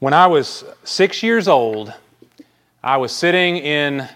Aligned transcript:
When 0.00 0.14
I 0.14 0.28
was 0.28 0.64
six 0.82 1.22
years 1.22 1.46
old, 1.46 1.92
I 2.82 2.96
was 2.96 3.12
sitting 3.12 3.58
in 3.58 4.08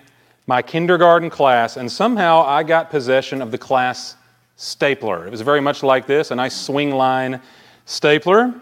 my 0.47 0.63
kindergarten 0.63 1.29
class, 1.29 1.77
and 1.77 1.93
somehow 1.93 2.41
I 2.41 2.63
got 2.63 2.89
possession 2.89 3.43
of 3.43 3.51
the 3.51 3.59
class 3.59 4.17
stapler. 4.57 5.27
It 5.27 5.31
was 5.31 5.43
very 5.43 5.61
much 5.61 5.83
like 5.83 6.07
this 6.07 6.31
a 6.31 6.37
nice 6.37 6.57
Swingline 6.67 7.39
stapler. 7.85 8.55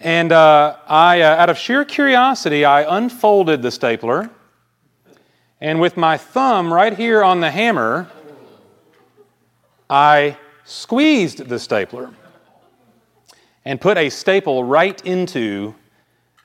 And 0.00 0.32
uh, 0.32 0.78
I, 0.88 1.20
uh, 1.20 1.42
out 1.42 1.50
of 1.50 1.58
sheer 1.58 1.84
curiosity, 1.84 2.64
I 2.64 2.96
unfolded 2.96 3.60
the 3.60 3.70
stapler, 3.70 4.30
and 5.60 5.78
with 5.78 5.98
my 5.98 6.16
thumb 6.16 6.72
right 6.72 6.96
here 6.96 7.22
on 7.22 7.40
the 7.40 7.50
hammer, 7.50 8.10
I 9.90 10.38
squeezed 10.64 11.50
the 11.50 11.58
stapler 11.58 12.08
and 13.62 13.78
put 13.78 13.98
a 13.98 14.08
staple 14.08 14.64
right 14.64 14.98
into 15.04 15.74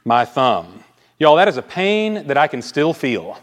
my 0.08 0.24
thumb. 0.24 0.86
Y'all, 1.20 1.36
that 1.36 1.50
is 1.50 1.58
a 1.58 1.62
pain 1.62 2.26
that 2.28 2.38
I 2.38 2.48
can 2.48 2.62
still 2.62 2.94
feel. 2.94 3.38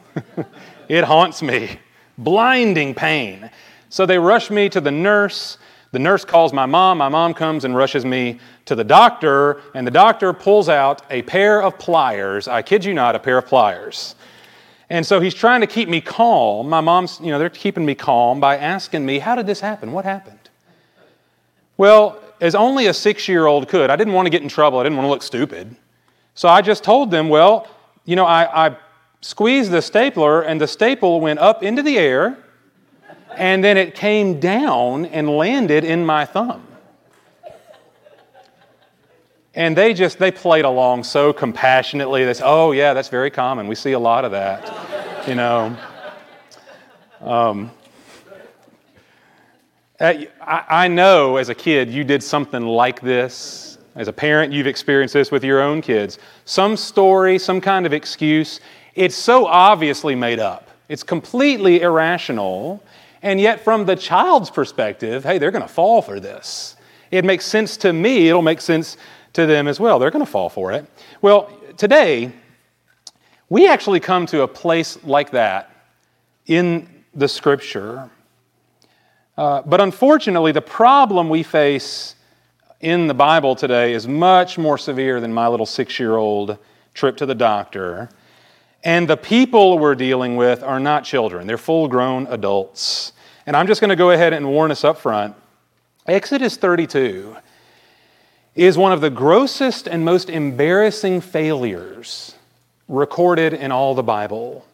it 0.88 1.04
haunts 1.04 1.42
me. 1.42 1.78
Blinding 2.16 2.94
pain. 2.94 3.50
So 3.90 4.06
they 4.06 4.18
rush 4.18 4.50
me 4.50 4.70
to 4.70 4.80
the 4.80 4.90
nurse. 4.90 5.58
The 5.92 5.98
nurse 5.98 6.24
calls 6.24 6.54
my 6.54 6.64
mom. 6.64 6.96
My 6.98 7.10
mom 7.10 7.34
comes 7.34 7.66
and 7.66 7.76
rushes 7.76 8.06
me 8.06 8.40
to 8.64 8.74
the 8.74 8.82
doctor, 8.82 9.60
and 9.74 9.86
the 9.86 9.90
doctor 9.90 10.32
pulls 10.32 10.70
out 10.70 11.02
a 11.10 11.20
pair 11.22 11.62
of 11.62 11.78
pliers. 11.78 12.48
I 12.48 12.62
kid 12.62 12.82
you 12.82 12.94
not, 12.94 13.14
a 13.14 13.18
pair 13.18 13.36
of 13.36 13.46
pliers. 13.46 14.14
And 14.88 15.04
so 15.04 15.20
he's 15.20 15.34
trying 15.34 15.60
to 15.60 15.66
keep 15.66 15.90
me 15.90 16.00
calm. 16.00 16.70
My 16.70 16.80
mom's, 16.80 17.20
you 17.20 17.26
know, 17.26 17.38
they're 17.38 17.50
keeping 17.50 17.84
me 17.84 17.94
calm 17.94 18.40
by 18.40 18.56
asking 18.56 19.04
me, 19.04 19.18
How 19.18 19.34
did 19.34 19.46
this 19.46 19.60
happen? 19.60 19.92
What 19.92 20.06
happened? 20.06 20.38
Well, 21.76 22.22
as 22.40 22.54
only 22.54 22.86
a 22.86 22.94
six 22.94 23.28
year 23.28 23.44
old 23.44 23.68
could, 23.68 23.90
I 23.90 23.96
didn't 23.96 24.14
want 24.14 24.24
to 24.24 24.30
get 24.30 24.42
in 24.42 24.48
trouble. 24.48 24.78
I 24.78 24.82
didn't 24.84 24.96
want 24.96 25.04
to 25.06 25.10
look 25.10 25.22
stupid. 25.22 25.76
So 26.34 26.48
I 26.48 26.62
just 26.62 26.82
told 26.82 27.10
them, 27.10 27.28
well, 27.28 27.68
you 28.04 28.16
know, 28.16 28.24
I, 28.24 28.66
I 28.66 28.76
squeezed 29.20 29.70
the 29.70 29.80
stapler 29.80 30.42
and 30.42 30.60
the 30.60 30.66
staple 30.66 31.20
went 31.20 31.38
up 31.38 31.62
into 31.62 31.82
the 31.82 31.96
air 31.96 32.36
and 33.36 33.62
then 33.62 33.76
it 33.76 33.94
came 33.94 34.40
down 34.40 35.06
and 35.06 35.28
landed 35.28 35.84
in 35.84 36.04
my 36.04 36.24
thumb. 36.24 36.66
And 39.54 39.76
they 39.76 39.94
just, 39.94 40.18
they 40.18 40.32
played 40.32 40.64
along 40.64 41.04
so 41.04 41.32
compassionately. 41.32 42.24
They 42.24 42.34
said, 42.34 42.46
oh, 42.46 42.72
yeah, 42.72 42.92
that's 42.92 43.08
very 43.08 43.30
common. 43.30 43.68
We 43.68 43.76
see 43.76 43.92
a 43.92 43.98
lot 43.98 44.24
of 44.24 44.32
that, 44.32 45.26
you 45.28 45.36
know. 45.36 45.76
Um, 47.20 47.70
I 50.00 50.88
know 50.88 51.36
as 51.36 51.48
a 51.48 51.54
kid 51.54 51.88
you 51.88 52.02
did 52.02 52.22
something 52.22 52.66
like 52.66 53.00
this 53.00 53.73
as 53.94 54.08
a 54.08 54.12
parent, 54.12 54.52
you've 54.52 54.66
experienced 54.66 55.14
this 55.14 55.30
with 55.30 55.44
your 55.44 55.60
own 55.60 55.80
kids. 55.80 56.18
Some 56.44 56.76
story, 56.76 57.38
some 57.38 57.60
kind 57.60 57.86
of 57.86 57.92
excuse, 57.92 58.60
it's 58.94 59.14
so 59.14 59.46
obviously 59.46 60.14
made 60.14 60.40
up. 60.40 60.68
It's 60.88 61.02
completely 61.02 61.80
irrational. 61.80 62.82
And 63.22 63.40
yet, 63.40 63.62
from 63.62 63.86
the 63.86 63.96
child's 63.96 64.50
perspective, 64.50 65.24
hey, 65.24 65.38
they're 65.38 65.50
going 65.50 65.62
to 65.62 65.68
fall 65.68 66.02
for 66.02 66.20
this. 66.20 66.76
It 67.10 67.24
makes 67.24 67.44
sense 67.44 67.76
to 67.78 67.92
me, 67.92 68.28
it'll 68.28 68.42
make 68.42 68.60
sense 68.60 68.96
to 69.34 69.46
them 69.46 69.68
as 69.68 69.78
well. 69.78 69.98
They're 69.98 70.10
going 70.10 70.24
to 70.24 70.30
fall 70.30 70.48
for 70.48 70.72
it. 70.72 70.86
Well, 71.22 71.50
today, 71.76 72.32
we 73.48 73.66
actually 73.68 74.00
come 74.00 74.26
to 74.26 74.42
a 74.42 74.48
place 74.48 75.02
like 75.04 75.30
that 75.30 75.70
in 76.46 76.88
the 77.14 77.28
scripture. 77.28 78.10
Uh, 79.36 79.62
but 79.62 79.80
unfortunately, 79.80 80.52
the 80.52 80.62
problem 80.62 81.28
we 81.28 81.42
face 81.42 82.14
in 82.84 83.06
the 83.06 83.14
Bible 83.14 83.56
today 83.56 83.94
is 83.94 84.06
much 84.06 84.58
more 84.58 84.76
severe 84.76 85.18
than 85.18 85.32
my 85.32 85.48
little 85.48 85.64
six 85.64 85.98
year 85.98 86.16
old 86.16 86.58
trip 86.92 87.16
to 87.16 87.24
the 87.24 87.34
doctor. 87.34 88.10
And 88.84 89.08
the 89.08 89.16
people 89.16 89.78
we're 89.78 89.94
dealing 89.94 90.36
with 90.36 90.62
are 90.62 90.78
not 90.78 91.02
children, 91.02 91.46
they're 91.46 91.56
full 91.56 91.88
grown 91.88 92.26
adults. 92.26 93.14
And 93.46 93.56
I'm 93.56 93.66
just 93.66 93.80
going 93.80 93.88
to 93.88 93.96
go 93.96 94.10
ahead 94.10 94.34
and 94.34 94.46
warn 94.46 94.70
us 94.70 94.84
up 94.84 94.98
front. 94.98 95.34
Exodus 96.06 96.58
32 96.58 97.34
is 98.54 98.76
one 98.76 98.92
of 98.92 99.00
the 99.00 99.10
grossest 99.10 99.88
and 99.88 100.04
most 100.04 100.28
embarrassing 100.28 101.22
failures 101.22 102.34
recorded 102.86 103.54
in 103.54 103.72
all 103.72 103.94
the 103.94 104.02
Bible. 104.02 104.66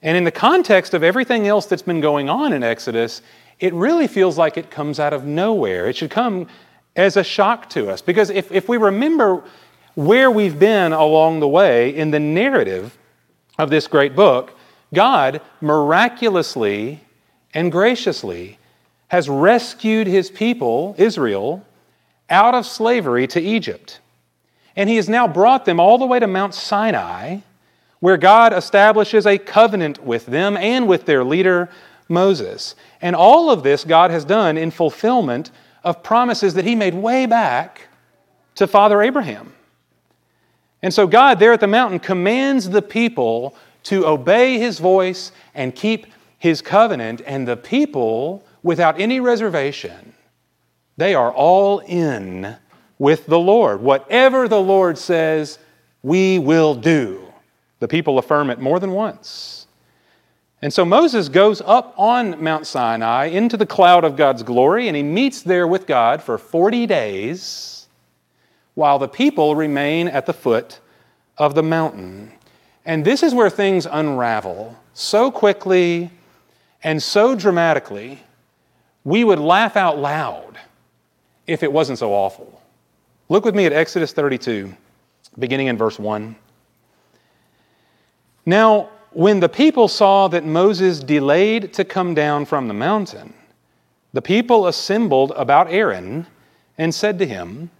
And 0.00 0.16
in 0.16 0.22
the 0.22 0.30
context 0.30 0.94
of 0.94 1.02
everything 1.02 1.48
else 1.48 1.66
that's 1.66 1.82
been 1.82 2.00
going 2.00 2.30
on 2.30 2.52
in 2.52 2.62
Exodus, 2.62 3.20
it 3.62 3.72
really 3.74 4.08
feels 4.08 4.36
like 4.36 4.56
it 4.56 4.72
comes 4.72 4.98
out 4.98 5.12
of 5.12 5.24
nowhere. 5.24 5.88
It 5.88 5.94
should 5.94 6.10
come 6.10 6.48
as 6.96 7.16
a 7.16 7.22
shock 7.22 7.70
to 7.70 7.88
us. 7.88 8.02
Because 8.02 8.28
if, 8.28 8.50
if 8.50 8.68
we 8.68 8.76
remember 8.76 9.44
where 9.94 10.32
we've 10.32 10.58
been 10.58 10.92
along 10.92 11.38
the 11.38 11.46
way 11.46 11.94
in 11.94 12.10
the 12.10 12.18
narrative 12.18 12.98
of 13.60 13.70
this 13.70 13.86
great 13.86 14.16
book, 14.16 14.58
God 14.92 15.40
miraculously 15.60 17.02
and 17.54 17.70
graciously 17.70 18.58
has 19.06 19.28
rescued 19.28 20.08
his 20.08 20.28
people, 20.28 20.96
Israel, 20.98 21.64
out 22.28 22.56
of 22.56 22.66
slavery 22.66 23.28
to 23.28 23.40
Egypt. 23.40 24.00
And 24.74 24.90
he 24.90 24.96
has 24.96 25.08
now 25.08 25.28
brought 25.28 25.66
them 25.66 25.78
all 25.78 25.98
the 25.98 26.06
way 26.06 26.18
to 26.18 26.26
Mount 26.26 26.52
Sinai, 26.52 27.38
where 28.00 28.16
God 28.16 28.52
establishes 28.52 29.24
a 29.24 29.38
covenant 29.38 30.02
with 30.02 30.26
them 30.26 30.56
and 30.56 30.88
with 30.88 31.06
their 31.06 31.22
leader, 31.22 31.68
Moses. 32.12 32.76
And 33.00 33.16
all 33.16 33.50
of 33.50 33.64
this 33.64 33.84
God 33.84 34.10
has 34.12 34.24
done 34.24 34.56
in 34.56 34.70
fulfillment 34.70 35.50
of 35.82 36.02
promises 36.02 36.54
that 36.54 36.64
he 36.64 36.76
made 36.76 36.94
way 36.94 37.26
back 37.26 37.88
to 38.54 38.66
Father 38.66 39.02
Abraham. 39.02 39.52
And 40.82 40.92
so 40.92 41.06
God, 41.06 41.38
there 41.38 41.52
at 41.52 41.60
the 41.60 41.66
mountain, 41.66 41.98
commands 41.98 42.70
the 42.70 42.82
people 42.82 43.56
to 43.84 44.06
obey 44.06 44.58
his 44.58 44.78
voice 44.78 45.32
and 45.54 45.74
keep 45.74 46.06
his 46.38 46.62
covenant. 46.62 47.22
And 47.24 47.46
the 47.46 47.56
people, 47.56 48.44
without 48.62 49.00
any 49.00 49.20
reservation, 49.20 50.12
they 50.96 51.14
are 51.14 51.32
all 51.32 51.80
in 51.80 52.56
with 52.98 53.26
the 53.26 53.38
Lord. 53.38 53.80
Whatever 53.80 54.48
the 54.48 54.60
Lord 54.60 54.98
says, 54.98 55.58
we 56.02 56.38
will 56.38 56.74
do. 56.74 57.26
The 57.80 57.88
people 57.88 58.18
affirm 58.18 58.50
it 58.50 58.60
more 58.60 58.78
than 58.78 58.92
once. 58.92 59.61
And 60.62 60.72
so 60.72 60.84
Moses 60.84 61.28
goes 61.28 61.60
up 61.60 61.92
on 61.98 62.42
Mount 62.42 62.68
Sinai 62.68 63.26
into 63.26 63.56
the 63.56 63.66
cloud 63.66 64.04
of 64.04 64.14
God's 64.14 64.44
glory, 64.44 64.86
and 64.86 64.96
he 64.96 65.02
meets 65.02 65.42
there 65.42 65.66
with 65.66 65.88
God 65.88 66.22
for 66.22 66.38
40 66.38 66.86
days 66.86 67.88
while 68.74 69.00
the 69.00 69.08
people 69.08 69.56
remain 69.56 70.06
at 70.06 70.24
the 70.24 70.32
foot 70.32 70.78
of 71.36 71.56
the 71.56 71.64
mountain. 71.64 72.32
And 72.84 73.04
this 73.04 73.24
is 73.24 73.34
where 73.34 73.50
things 73.50 73.86
unravel 73.86 74.78
so 74.94 75.32
quickly 75.32 76.10
and 76.84 77.02
so 77.02 77.34
dramatically, 77.34 78.22
we 79.04 79.24
would 79.24 79.38
laugh 79.38 79.76
out 79.76 79.98
loud 79.98 80.58
if 81.46 81.62
it 81.62 81.72
wasn't 81.72 81.98
so 81.98 82.12
awful. 82.12 82.60
Look 83.28 83.44
with 83.44 83.54
me 83.54 83.66
at 83.66 83.72
Exodus 83.72 84.12
32, 84.12 84.72
beginning 85.38 85.68
in 85.68 85.76
verse 85.76 85.98
1. 85.98 86.36
Now, 88.46 88.90
when 89.14 89.40
the 89.40 89.48
people 89.48 89.88
saw 89.88 90.28
that 90.28 90.44
Moses 90.44 91.00
delayed 91.00 91.72
to 91.74 91.84
come 91.84 92.14
down 92.14 92.44
from 92.44 92.68
the 92.68 92.74
mountain, 92.74 93.34
the 94.12 94.22
people 94.22 94.66
assembled 94.66 95.32
about 95.36 95.70
Aaron 95.70 96.26
and 96.78 96.94
said 96.94 97.18
to 97.18 97.26
him, 97.26 97.70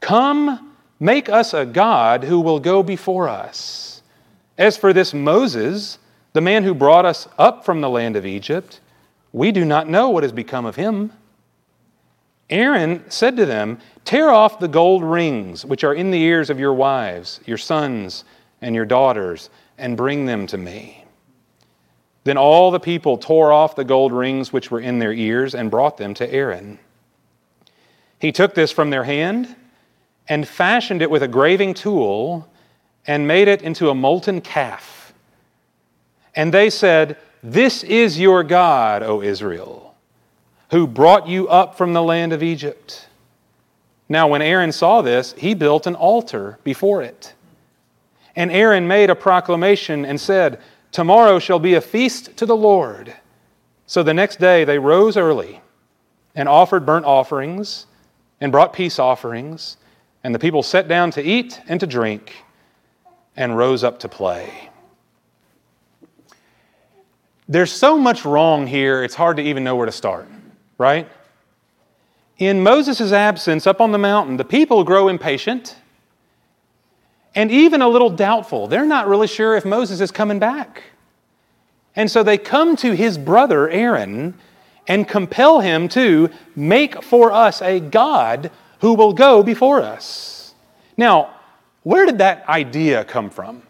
Come, 0.00 0.74
make 1.00 1.28
us 1.28 1.54
a 1.54 1.64
God 1.64 2.24
who 2.24 2.40
will 2.40 2.60
go 2.60 2.82
before 2.82 3.28
us. 3.28 4.02
As 4.58 4.76
for 4.76 4.92
this 4.92 5.14
Moses, 5.14 5.98
the 6.32 6.40
man 6.40 6.62
who 6.62 6.74
brought 6.74 7.04
us 7.04 7.28
up 7.38 7.64
from 7.64 7.80
the 7.80 7.90
land 7.90 8.16
of 8.16 8.26
Egypt, 8.26 8.80
we 9.32 9.50
do 9.50 9.64
not 9.64 9.88
know 9.88 10.10
what 10.10 10.22
has 10.22 10.32
become 10.32 10.66
of 10.66 10.76
him. 10.76 11.12
Aaron 12.50 13.02
said 13.10 13.36
to 13.36 13.46
them, 13.46 13.78
Tear 14.04 14.30
off 14.30 14.58
the 14.58 14.68
gold 14.68 15.02
rings 15.02 15.64
which 15.64 15.82
are 15.82 15.94
in 15.94 16.10
the 16.10 16.20
ears 16.20 16.50
of 16.50 16.60
your 16.60 16.74
wives, 16.74 17.40
your 17.46 17.56
sons, 17.56 18.24
and 18.60 18.74
your 18.74 18.84
daughters 18.84 19.50
and 19.78 19.96
bring 19.96 20.26
them 20.26 20.46
to 20.48 20.58
me. 20.58 21.04
Then 22.24 22.38
all 22.38 22.70
the 22.70 22.80
people 22.80 23.18
tore 23.18 23.52
off 23.52 23.76
the 23.76 23.84
gold 23.84 24.12
rings 24.12 24.52
which 24.52 24.70
were 24.70 24.80
in 24.80 24.98
their 24.98 25.12
ears 25.12 25.54
and 25.54 25.70
brought 25.70 25.98
them 25.98 26.14
to 26.14 26.32
Aaron. 26.32 26.78
He 28.18 28.32
took 28.32 28.54
this 28.54 28.72
from 28.72 28.90
their 28.90 29.04
hand 29.04 29.54
and 30.28 30.48
fashioned 30.48 31.02
it 31.02 31.10
with 31.10 31.22
a 31.22 31.28
graving 31.28 31.74
tool 31.74 32.48
and 33.06 33.28
made 33.28 33.48
it 33.48 33.60
into 33.60 33.90
a 33.90 33.94
molten 33.94 34.40
calf. 34.40 35.12
And 36.34 36.52
they 36.52 36.70
said, 36.70 37.18
This 37.42 37.84
is 37.84 38.18
your 38.18 38.42
God, 38.42 39.02
O 39.02 39.20
Israel, 39.20 39.94
who 40.70 40.86
brought 40.86 41.28
you 41.28 41.46
up 41.48 41.76
from 41.76 41.92
the 41.92 42.02
land 42.02 42.32
of 42.32 42.42
Egypt. 42.42 43.06
Now, 44.08 44.28
when 44.28 44.42
Aaron 44.42 44.72
saw 44.72 45.02
this, 45.02 45.34
he 45.36 45.54
built 45.54 45.86
an 45.86 45.94
altar 45.94 46.58
before 46.64 47.02
it. 47.02 47.34
And 48.36 48.50
Aaron 48.50 48.88
made 48.88 49.10
a 49.10 49.14
proclamation 49.14 50.04
and 50.04 50.20
said, 50.20 50.60
Tomorrow 50.92 51.38
shall 51.38 51.58
be 51.58 51.74
a 51.74 51.80
feast 51.80 52.36
to 52.36 52.46
the 52.46 52.56
Lord. 52.56 53.14
So 53.86 54.02
the 54.02 54.14
next 54.14 54.40
day 54.40 54.64
they 54.64 54.78
rose 54.78 55.16
early 55.16 55.60
and 56.34 56.48
offered 56.48 56.86
burnt 56.86 57.04
offerings 57.04 57.86
and 58.40 58.50
brought 58.50 58.72
peace 58.72 58.98
offerings 58.98 59.76
And 60.22 60.34
the 60.34 60.38
people 60.38 60.62
sat 60.62 60.88
down 60.88 61.10
to 61.12 61.22
eat 61.22 61.60
and 61.68 61.78
to 61.80 61.86
drink 61.86 62.44
and 63.36 63.56
rose 63.56 63.84
up 63.84 63.98
to 64.00 64.08
play. 64.08 64.70
There's 67.46 67.70
so 67.70 67.98
much 67.98 68.24
wrong 68.24 68.66
here, 68.66 69.04
it's 69.04 69.14
hard 69.14 69.36
to 69.36 69.42
even 69.42 69.64
know 69.64 69.76
where 69.76 69.84
to 69.84 69.92
start, 69.92 70.26
right? 70.78 71.06
In 72.38 72.62
Moses' 72.62 73.12
absence 73.12 73.66
up 73.66 73.82
on 73.82 73.92
the 73.92 73.98
mountain, 73.98 74.38
the 74.38 74.44
people 74.44 74.82
grow 74.82 75.08
impatient 75.08 75.76
and 77.34 77.50
even 77.50 77.82
a 77.82 77.88
little 77.88 78.10
doubtful. 78.10 78.68
They're 78.68 78.86
not 78.86 79.08
really 79.08 79.26
sure 79.26 79.56
if 79.56 79.64
Moses 79.64 80.00
is 80.00 80.10
coming 80.10 80.38
back. 80.38 80.82
And 81.96 82.10
so 82.10 82.22
they 82.22 82.38
come 82.38 82.76
to 82.76 82.92
his 82.92 83.18
brother 83.18 83.68
Aaron 83.68 84.34
and 84.86 85.08
compel 85.08 85.60
him 85.60 85.88
to 85.90 86.30
make 86.54 87.02
for 87.02 87.32
us 87.32 87.62
a 87.62 87.80
God 87.80 88.50
who 88.80 88.94
will 88.94 89.12
go 89.12 89.42
before 89.42 89.80
us. 89.80 90.54
Now, 90.96 91.34
where 91.82 92.06
did 92.06 92.18
that 92.18 92.46
idea 92.48 93.04
come 93.04 93.30
from? 93.30 93.62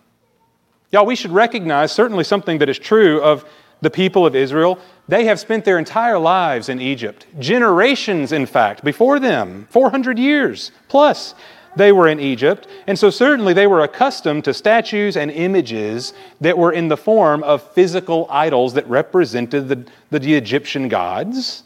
Y'all, 0.91 1.07
we 1.07 1.17
should 1.17 1.33
recognize 1.33 1.93
certainly 1.93 2.25
something 2.25 2.59
that 2.59 2.69
is 2.69 2.79
true 2.79 3.21
of 3.21 3.45
the 3.81 3.91
people 3.91 4.27
of 4.27 4.35
Israel. 4.35 4.79
They 5.09 5.25
have 5.27 5.39
spent 5.39 5.65
their 5.65 5.79
entire 5.79 6.19
lives 6.19 6.69
in 6.69 6.81
Egypt, 6.81 7.27
generations, 7.39 8.33
in 8.33 8.47
fact, 8.47 8.85
before 8.85 9.19
them, 9.21 9.67
400 9.71 10.19
years 10.19 10.73
plus 10.89 11.35
they 11.77 11.93
were 11.93 12.09
in 12.09 12.21
Egypt. 12.21 12.67
And 12.87 12.99
so, 12.99 13.11
certainly, 13.11 13.53
they 13.53 13.67
were 13.67 13.83
accustomed 13.83 14.45
to 14.45 14.55
statues 14.55 15.17
and 15.17 15.31
images 15.31 16.13
that 16.41 16.57
were 16.57 16.73
in 16.73 16.89
the 16.89 16.97
form 16.97 17.43
of 17.43 17.63
physical 17.73 18.27
idols 18.31 18.75
that 18.75 18.89
represented 18.89 19.69
the, 19.69 20.19
the 20.19 20.35
Egyptian 20.35 20.89
gods. 20.89 21.65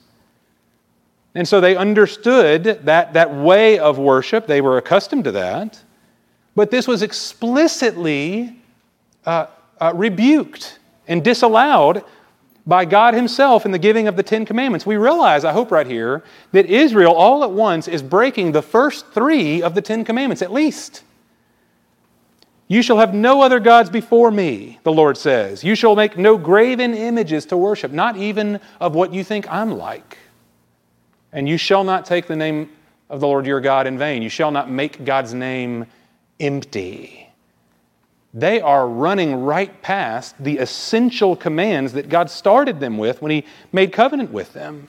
And 1.34 1.46
so, 1.46 1.60
they 1.60 1.76
understood 1.76 2.64
that, 2.84 3.12
that 3.12 3.34
way 3.34 3.78
of 3.78 3.98
worship, 3.98 4.46
they 4.46 4.60
were 4.60 4.78
accustomed 4.78 5.24
to 5.24 5.32
that. 5.32 5.82
But 6.54 6.70
this 6.70 6.88
was 6.88 7.02
explicitly 7.02 8.56
uh, 9.24 9.46
uh, 9.80 9.92
rebuked 9.94 10.78
and 11.06 11.22
disallowed 11.22 12.04
by 12.68 12.84
God 12.84 13.14
Himself 13.14 13.64
in 13.64 13.72
the 13.72 13.78
giving 13.78 14.06
of 14.06 14.16
the 14.16 14.22
Ten 14.22 14.44
Commandments. 14.44 14.84
We 14.84 14.98
realize, 14.98 15.42
I 15.42 15.52
hope 15.52 15.72
right 15.72 15.86
here, 15.86 16.22
that 16.52 16.66
Israel 16.66 17.14
all 17.14 17.42
at 17.42 17.50
once 17.50 17.88
is 17.88 18.02
breaking 18.02 18.52
the 18.52 18.60
first 18.60 19.06
three 19.08 19.62
of 19.62 19.74
the 19.74 19.80
Ten 19.80 20.04
Commandments, 20.04 20.42
at 20.42 20.52
least. 20.52 21.02
You 22.68 22.82
shall 22.82 22.98
have 22.98 23.14
no 23.14 23.40
other 23.40 23.58
gods 23.58 23.88
before 23.88 24.30
me, 24.30 24.78
the 24.82 24.92
Lord 24.92 25.16
says. 25.16 25.64
You 25.64 25.74
shall 25.74 25.96
make 25.96 26.18
no 26.18 26.36
graven 26.36 26.92
images 26.92 27.46
to 27.46 27.56
worship, 27.56 27.90
not 27.90 28.18
even 28.18 28.60
of 28.78 28.94
what 28.94 29.14
you 29.14 29.24
think 29.24 29.50
I'm 29.50 29.70
like. 29.70 30.18
And 31.32 31.48
you 31.48 31.56
shall 31.56 31.84
not 31.84 32.04
take 32.04 32.26
the 32.26 32.36
name 32.36 32.68
of 33.08 33.20
the 33.20 33.26
Lord 33.26 33.46
your 33.46 33.62
God 33.62 33.86
in 33.86 33.96
vain. 33.96 34.20
You 34.20 34.28
shall 34.28 34.50
not 34.50 34.70
make 34.70 35.06
God's 35.06 35.32
name 35.32 35.86
empty 36.38 37.27
they 38.34 38.60
are 38.60 38.86
running 38.88 39.42
right 39.44 39.80
past 39.82 40.34
the 40.42 40.58
essential 40.58 41.34
commands 41.34 41.92
that 41.94 42.08
God 42.08 42.30
started 42.30 42.80
them 42.80 42.98
with 42.98 43.22
when 43.22 43.30
He 43.30 43.44
made 43.72 43.92
covenant 43.92 44.30
with 44.30 44.52
them. 44.52 44.88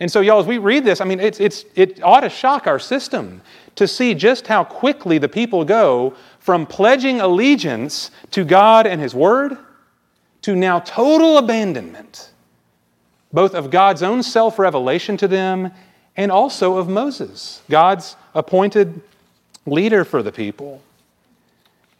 And 0.00 0.10
so, 0.10 0.20
y'all, 0.20 0.38
as 0.38 0.46
we 0.46 0.58
read 0.58 0.84
this, 0.84 1.00
I 1.00 1.04
mean, 1.04 1.18
it's, 1.18 1.40
it's, 1.40 1.64
it 1.74 2.02
ought 2.02 2.20
to 2.20 2.30
shock 2.30 2.66
our 2.66 2.78
system 2.78 3.40
to 3.74 3.88
see 3.88 4.14
just 4.14 4.46
how 4.46 4.62
quickly 4.62 5.18
the 5.18 5.28
people 5.28 5.64
go 5.64 6.14
from 6.38 6.66
pledging 6.66 7.20
allegiance 7.20 8.10
to 8.30 8.44
God 8.44 8.86
and 8.86 9.00
His 9.00 9.14
Word 9.14 9.56
to 10.42 10.54
now 10.54 10.78
total 10.80 11.38
abandonment, 11.38 12.30
both 13.32 13.54
of 13.54 13.70
God's 13.70 14.02
own 14.02 14.22
self 14.22 14.58
revelation 14.58 15.16
to 15.16 15.28
them 15.28 15.72
and 16.16 16.30
also 16.30 16.76
of 16.76 16.88
Moses, 16.88 17.62
God's 17.70 18.16
appointed 18.34 19.00
leader 19.66 20.04
for 20.04 20.22
the 20.22 20.32
people. 20.32 20.82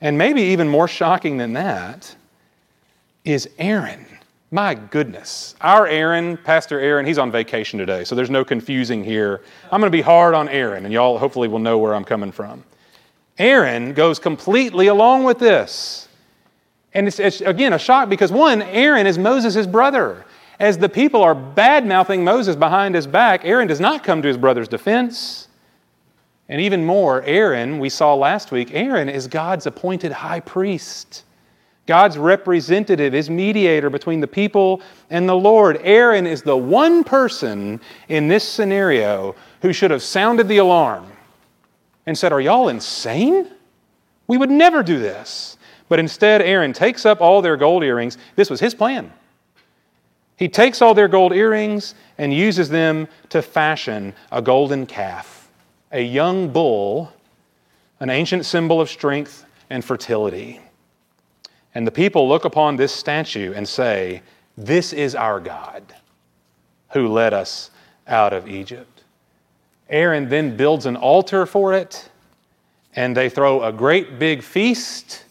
And 0.00 0.16
maybe 0.16 0.42
even 0.42 0.68
more 0.68 0.88
shocking 0.88 1.36
than 1.36 1.54
that 1.54 2.14
is 3.24 3.48
Aaron. 3.58 4.06
My 4.50 4.74
goodness. 4.74 5.54
Our 5.60 5.86
Aaron, 5.86 6.36
Pastor 6.38 6.80
Aaron, 6.80 7.04
he's 7.04 7.18
on 7.18 7.30
vacation 7.30 7.78
today, 7.78 8.04
so 8.04 8.14
there's 8.14 8.30
no 8.30 8.44
confusing 8.44 9.04
here. 9.04 9.42
I'm 9.70 9.80
going 9.80 9.92
to 9.92 9.96
be 9.96 10.00
hard 10.00 10.34
on 10.34 10.48
Aaron, 10.48 10.84
and 10.84 10.94
y'all 10.94 11.18
hopefully 11.18 11.48
will 11.48 11.58
know 11.58 11.78
where 11.78 11.94
I'm 11.94 12.04
coming 12.04 12.32
from. 12.32 12.64
Aaron 13.36 13.92
goes 13.92 14.18
completely 14.18 14.86
along 14.86 15.24
with 15.24 15.38
this. 15.38 16.08
And 16.94 17.06
it's, 17.06 17.20
it's 17.20 17.40
again 17.42 17.74
a 17.74 17.78
shock 17.78 18.08
because 18.08 18.32
one, 18.32 18.62
Aaron 18.62 19.06
is 19.06 19.18
Moses' 19.18 19.66
brother. 19.66 20.24
As 20.58 20.78
the 20.78 20.88
people 20.88 21.22
are 21.22 21.34
bad 21.34 21.86
mouthing 21.86 22.24
Moses 22.24 22.56
behind 22.56 22.94
his 22.94 23.06
back, 23.06 23.44
Aaron 23.44 23.68
does 23.68 23.80
not 23.80 24.02
come 24.02 24.22
to 24.22 24.28
his 24.28 24.36
brother's 24.36 24.66
defense. 24.66 25.47
And 26.48 26.60
even 26.60 26.84
more, 26.84 27.22
Aaron, 27.22 27.78
we 27.78 27.90
saw 27.90 28.14
last 28.14 28.52
week, 28.52 28.70
Aaron 28.72 29.08
is 29.08 29.26
God's 29.26 29.66
appointed 29.66 30.12
high 30.12 30.40
priest. 30.40 31.24
God's 31.86 32.18
representative, 32.18 33.12
his 33.12 33.30
mediator 33.30 33.90
between 33.90 34.20
the 34.20 34.26
people 34.26 34.82
and 35.10 35.28
the 35.28 35.34
Lord. 35.34 35.78
Aaron 35.82 36.26
is 36.26 36.42
the 36.42 36.56
one 36.56 37.02
person 37.02 37.80
in 38.08 38.28
this 38.28 38.46
scenario 38.46 39.34
who 39.62 39.72
should 39.72 39.90
have 39.90 40.02
sounded 40.02 40.48
the 40.48 40.58
alarm 40.58 41.10
and 42.06 42.16
said, 42.16 42.32
Are 42.32 42.40
y'all 42.40 42.68
insane? 42.68 43.50
We 44.26 44.36
would 44.36 44.50
never 44.50 44.82
do 44.82 44.98
this. 44.98 45.56
But 45.88 45.98
instead, 45.98 46.42
Aaron 46.42 46.74
takes 46.74 47.06
up 47.06 47.22
all 47.22 47.40
their 47.40 47.56
gold 47.56 47.82
earrings. 47.82 48.18
This 48.36 48.50
was 48.50 48.60
his 48.60 48.74
plan. 48.74 49.10
He 50.36 50.48
takes 50.48 50.82
all 50.82 50.92
their 50.92 51.08
gold 51.08 51.32
earrings 51.32 51.94
and 52.18 52.32
uses 52.32 52.68
them 52.68 53.08
to 53.30 53.40
fashion 53.40 54.12
a 54.30 54.42
golden 54.42 54.84
calf 54.84 55.38
a 55.93 56.02
young 56.02 56.49
bull, 56.50 57.12
an 58.00 58.11
ancient 58.11 58.44
symbol 58.44 58.81
of 58.81 58.88
strength 58.88 59.44
and 59.70 59.85
fertility. 59.85 60.61
And 61.75 61.87
the 61.87 61.90
people 61.90 62.29
look 62.29 62.44
upon 62.44 62.76
this 62.76 62.93
statue 62.93 63.52
and 63.55 63.69
say, 63.69 64.23
This 64.56 64.93
is 64.93 65.14
our 65.14 65.40
God 65.40 65.82
who 66.90 67.08
led 67.08 67.35
us 67.35 67.70
out 68.06 68.32
of 68.32 68.49
Egypt. 68.49 69.02
Aaron 69.90 70.29
then 70.29 70.56
builds 70.56 70.87
an 70.87 70.96
altar 70.96 71.46
for 71.46 71.75
it, 71.75 72.11
and 72.94 73.17
they 73.17 73.29
throw 73.29 73.62
a 73.62 73.73
great 73.73 74.19
big 74.19 74.43
feast. 74.43 75.25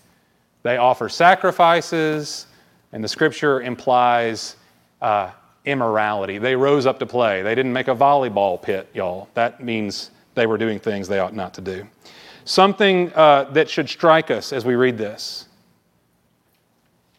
They 0.64 0.78
offer 0.78 1.10
sacrifices, 1.10 2.48
and 2.92 3.04
the 3.04 3.08
scripture 3.08 3.62
implies 3.62 4.56
uh, 5.02 5.32
immorality. 5.66 6.38
They 6.38 6.56
rose 6.56 6.86
up 6.86 7.00
to 7.00 7.06
play. 7.06 7.42
They 7.42 7.56
didn't 7.56 7.74
make 7.74 7.88
a 7.88 7.96
volleyball 7.96 8.62
pit, 8.62 8.90
y'all. 8.94 9.28
That 9.34 9.64
means 9.64 10.12
they 10.38 10.48
were 10.48 10.58
doing 10.58 10.80
things 10.80 11.10
they 11.10 11.20
ought 11.20 11.36
not 11.36 11.54
to 11.56 11.62
do. 11.62 11.86
Something 12.46 13.12
uh, 13.14 13.44
that 13.52 13.70
should 13.70 13.90
strike 13.90 14.32
us 14.32 14.54
as 14.54 14.64
we 14.64 14.76
read 14.76 14.98
this 14.98 15.48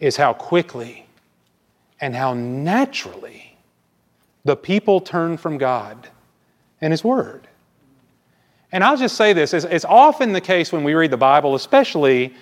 is 0.01 0.17
how 0.17 0.33
quickly 0.33 1.07
and 2.01 2.15
how 2.15 2.33
naturally 2.33 3.59
the 4.45 4.57
people 4.57 5.03
turn 5.03 5.37
from 5.37 5.59
God 5.59 6.09
and 6.81 6.93
His 6.93 7.05
Word. 7.05 7.47
And 8.73 8.85
I'll 8.85 8.97
just 8.97 9.17
say 9.17 9.33
this 9.33 9.53
it's 9.53 9.85
often 9.85 10.33
the 10.33 10.41
case 10.41 10.73
when 10.73 10.85
we 10.85 10.95
read 10.95 11.11
the 11.11 11.17
Bible, 11.17 11.55
especially 11.55 12.35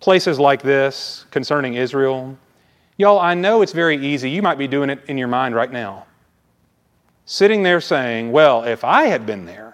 places 0.00 0.38
like 0.38 0.62
this 0.62 1.26
concerning 1.30 1.74
Israel. 1.74 2.36
Y'all, 2.98 3.18
I 3.18 3.34
know 3.34 3.62
it's 3.62 3.72
very 3.72 4.04
easy. 4.04 4.30
You 4.30 4.42
might 4.42 4.58
be 4.58 4.66
doing 4.66 4.90
it 4.90 5.00
in 5.06 5.18
your 5.18 5.28
mind 5.28 5.54
right 5.54 5.70
now. 5.70 6.06
Sitting 7.26 7.62
there 7.62 7.80
saying, 7.80 8.32
Well, 8.32 8.64
if 8.64 8.84
I 8.84 9.04
had 9.04 9.26
been 9.26 9.44
there, 9.44 9.65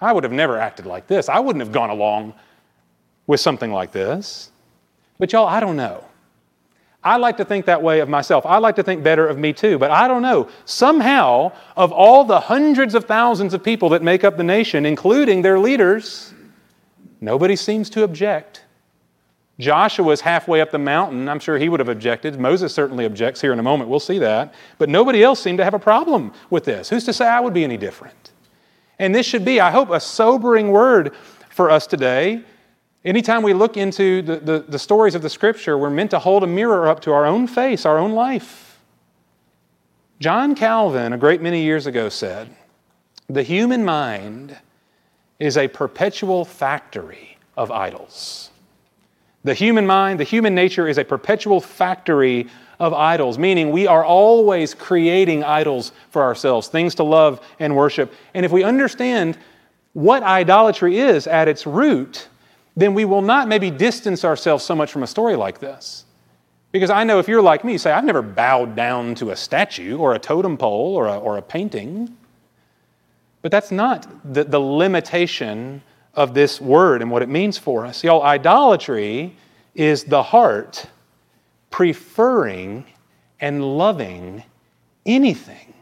I 0.00 0.12
would 0.12 0.24
have 0.24 0.32
never 0.32 0.58
acted 0.58 0.86
like 0.86 1.06
this. 1.06 1.28
I 1.28 1.38
wouldn't 1.38 1.64
have 1.64 1.72
gone 1.72 1.90
along 1.90 2.34
with 3.26 3.40
something 3.40 3.72
like 3.72 3.92
this. 3.92 4.50
But 5.18 5.32
y'all, 5.32 5.46
I 5.46 5.60
don't 5.60 5.76
know. 5.76 6.04
I 7.02 7.18
like 7.18 7.36
to 7.36 7.44
think 7.44 7.66
that 7.66 7.82
way 7.82 8.00
of 8.00 8.08
myself. 8.08 8.44
I 8.44 8.58
like 8.58 8.74
to 8.76 8.82
think 8.82 9.04
better 9.04 9.28
of 9.28 9.38
me 9.38 9.52
too, 9.52 9.78
but 9.78 9.92
I 9.92 10.08
don't 10.08 10.22
know. 10.22 10.48
Somehow, 10.64 11.52
of 11.76 11.92
all 11.92 12.24
the 12.24 12.40
hundreds 12.40 12.96
of 12.96 13.04
thousands 13.04 13.54
of 13.54 13.62
people 13.62 13.88
that 13.90 14.02
make 14.02 14.24
up 14.24 14.36
the 14.36 14.42
nation, 14.42 14.84
including 14.84 15.42
their 15.42 15.58
leaders, 15.58 16.34
nobody 17.20 17.54
seems 17.54 17.88
to 17.90 18.02
object. 18.02 18.64
Joshua 19.58 20.12
is 20.12 20.20
halfway 20.20 20.60
up 20.60 20.70
the 20.72 20.78
mountain. 20.78 21.28
I'm 21.28 21.38
sure 21.38 21.56
he 21.58 21.68
would 21.68 21.80
have 21.80 21.88
objected. 21.88 22.38
Moses 22.38 22.74
certainly 22.74 23.06
objects 23.06 23.40
here 23.40 23.52
in 23.52 23.58
a 23.60 23.62
moment. 23.62 23.88
We'll 23.88 24.00
see 24.00 24.18
that. 24.18 24.52
But 24.76 24.88
nobody 24.88 25.22
else 25.22 25.40
seemed 25.40 25.58
to 25.58 25.64
have 25.64 25.74
a 25.74 25.78
problem 25.78 26.32
with 26.50 26.64
this. 26.64 26.90
Who's 26.90 27.04
to 27.04 27.12
say 27.12 27.26
I 27.26 27.40
would 27.40 27.54
be 27.54 27.64
any 27.64 27.76
different? 27.76 28.32
And 28.98 29.14
this 29.14 29.26
should 29.26 29.44
be, 29.44 29.60
I 29.60 29.70
hope, 29.70 29.90
a 29.90 30.00
sobering 30.00 30.70
word 30.70 31.14
for 31.50 31.70
us 31.70 31.86
today. 31.86 32.42
Anytime 33.04 33.42
we 33.42 33.52
look 33.52 33.76
into 33.76 34.22
the, 34.22 34.36
the, 34.36 34.58
the, 34.68 34.78
stories 34.78 35.14
of 35.14 35.22
the 35.22 35.30
Scripture, 35.30 35.78
we're 35.78 35.90
meant 35.90 36.10
to 36.10 36.18
hold 36.18 36.42
a 36.42 36.46
mirror 36.46 36.88
up 36.88 37.00
to 37.00 37.12
our 37.12 37.24
own 37.24 37.46
face, 37.46 37.86
our 37.86 37.98
own 37.98 38.12
life. 38.12 38.80
John 40.18 40.54
Calvin, 40.54 41.12
a 41.12 41.18
great 41.18 41.40
many 41.42 41.62
years 41.62 41.86
ago, 41.86 42.08
said, 42.08 42.48
The 43.28 43.42
human 43.42 43.84
mind 43.84 44.56
is 45.38 45.56
a 45.56 45.68
perpetual 45.68 46.44
factory 46.44 47.36
of 47.56 47.70
idols. 47.70 48.50
The 49.44 49.54
human 49.54 49.86
mind, 49.86 50.18
the 50.18 50.24
human 50.24 50.54
nature 50.54 50.88
is 50.88 50.98
a 50.98 51.04
perpetual 51.04 51.60
factory 51.60 52.48
of 52.78 52.92
idols, 52.92 53.38
meaning 53.38 53.70
we 53.70 53.86
are 53.86 54.04
always 54.04 54.74
creating 54.74 55.42
idols 55.42 55.92
for 56.10 56.22
ourselves, 56.22 56.68
things 56.68 56.94
to 56.96 57.02
love 57.02 57.40
and 57.58 57.74
worship. 57.74 58.12
And 58.34 58.44
if 58.44 58.52
we 58.52 58.62
understand 58.62 59.38
what 59.92 60.22
idolatry 60.22 60.98
is 60.98 61.26
at 61.26 61.48
its 61.48 61.66
root, 61.66 62.28
then 62.76 62.92
we 62.92 63.04
will 63.04 63.22
not 63.22 63.48
maybe 63.48 63.70
distance 63.70 64.24
ourselves 64.24 64.62
so 64.62 64.74
much 64.74 64.92
from 64.92 65.02
a 65.02 65.06
story 65.06 65.36
like 65.36 65.58
this. 65.58 66.04
Because 66.72 66.90
I 66.90 67.04
know 67.04 67.18
if 67.18 67.28
you're 67.28 67.40
like 67.40 67.64
me, 67.64 67.78
say, 67.78 67.90
I've 67.90 68.04
never 68.04 68.20
bowed 68.20 68.76
down 68.76 69.14
to 69.16 69.30
a 69.30 69.36
statue 69.36 69.96
or 69.96 70.14
a 70.14 70.18
totem 70.18 70.58
pole 70.58 70.94
or 70.94 71.06
a, 71.06 71.18
or 71.18 71.38
a 71.38 71.42
painting. 71.42 72.14
But 73.40 73.50
that's 73.50 73.70
not 73.70 74.06
the, 74.34 74.44
the 74.44 74.58
limitation 74.58 75.80
of 76.12 76.34
this 76.34 76.60
word 76.60 77.00
and 77.00 77.10
what 77.10 77.22
it 77.22 77.28
means 77.28 77.56
for 77.56 77.86
us. 77.86 78.04
Y'all, 78.04 78.22
idolatry 78.22 79.34
is 79.74 80.04
the 80.04 80.22
heart 80.22 80.86
preferring 81.70 82.84
and 83.40 83.62
loving 83.76 84.42
anything 85.04 85.74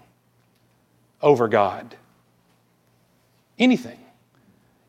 over 1.23 1.49
God. 1.49 1.97
Anything. 3.59 3.99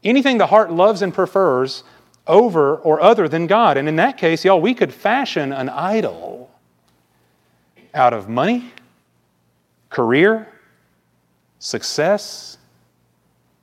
Anything 0.04 0.38
the 0.38 0.48
heart 0.48 0.72
loves 0.72 1.02
and 1.02 1.14
prefers 1.14 1.84
over 2.28 2.76
or 2.78 3.02
other 3.02 3.28
than 3.28 3.48
God. 3.48 3.78
And 3.78 3.88
in 3.88 3.96
that 3.98 4.18
case, 4.18 4.44
y'all, 4.44 4.62
we 4.62 4.74
could 4.74 4.94
fashion 4.94 5.52
an 5.52 5.70
idol 5.70 6.52
out 7.94 8.14
of 8.14 8.28
money, 8.28 8.72
career, 9.90 10.48
success, 11.60 12.58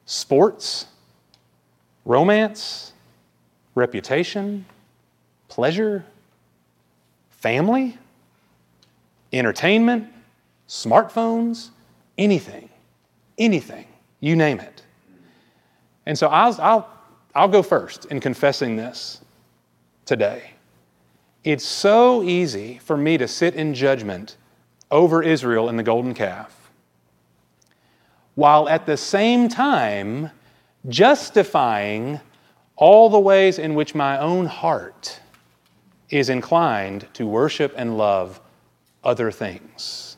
sports, 0.06 0.86
romance, 2.04 2.92
reputation, 3.74 4.64
pleasure, 5.48 6.04
family, 7.42 7.98
entertainment, 9.32 10.08
smartphones, 10.68 11.70
anything, 12.16 12.68
anything, 13.36 13.84
you 14.20 14.36
name 14.36 14.60
it. 14.60 14.82
And 16.06 16.16
so 16.16 16.28
I'll, 16.28 16.58
I'll, 16.60 16.88
I'll 17.34 17.48
go 17.48 17.62
first 17.62 18.04
in 18.06 18.20
confessing 18.20 18.76
this 18.76 19.20
today. 20.06 20.52
It's 21.42 21.64
so 21.64 22.22
easy 22.22 22.78
for 22.78 22.96
me 22.96 23.18
to 23.18 23.26
sit 23.26 23.56
in 23.56 23.74
judgment 23.74 24.36
over 24.92 25.20
Israel 25.20 25.68
and 25.68 25.76
the 25.76 25.82
golden 25.82 26.14
calf, 26.14 26.70
while 28.36 28.68
at 28.68 28.86
the 28.86 28.96
same 28.96 29.48
time 29.48 30.30
justifying 30.88 32.20
all 32.76 33.10
the 33.10 33.18
ways 33.18 33.58
in 33.58 33.74
which 33.74 33.96
my 33.96 34.16
own 34.18 34.46
heart 34.46 35.18
is 36.12 36.28
inclined 36.28 37.08
to 37.14 37.26
worship 37.26 37.72
and 37.76 37.96
love 37.96 38.40
other 39.02 39.32
things. 39.32 40.16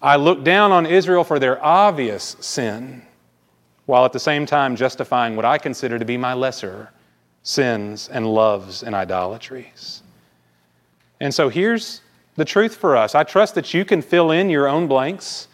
I 0.00 0.16
look 0.16 0.44
down 0.44 0.70
on 0.70 0.86
Israel 0.86 1.24
for 1.24 1.38
their 1.38 1.62
obvious 1.62 2.36
sin, 2.40 3.02
while 3.86 4.04
at 4.04 4.12
the 4.12 4.20
same 4.20 4.46
time 4.46 4.76
justifying 4.76 5.34
what 5.34 5.44
I 5.44 5.58
consider 5.58 5.98
to 5.98 6.04
be 6.04 6.16
my 6.16 6.34
lesser 6.34 6.90
sins 7.42 8.08
and 8.08 8.26
loves 8.32 8.82
and 8.82 8.94
idolatries. 8.94 10.02
And 11.20 11.34
so 11.34 11.48
here's 11.48 12.00
the 12.36 12.44
truth 12.44 12.76
for 12.76 12.96
us. 12.96 13.14
I 13.14 13.24
trust 13.24 13.54
that 13.56 13.74
you 13.74 13.84
can 13.84 14.02
fill 14.02 14.30
in 14.30 14.50
your 14.50 14.68
own 14.68 14.86
blanks 14.86 15.48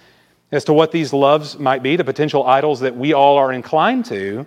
as 0.53 0.65
to 0.65 0.73
what 0.73 0.93
these 0.93 1.13
loves 1.13 1.59
might 1.59 1.83
be, 1.83 1.97
the 1.97 2.05
potential 2.05 2.47
idols 2.47 2.81
that 2.81 2.97
we 2.97 3.13
all 3.13 3.39
are 3.39 3.53
inclined 3.53 4.05
to. 4.07 4.47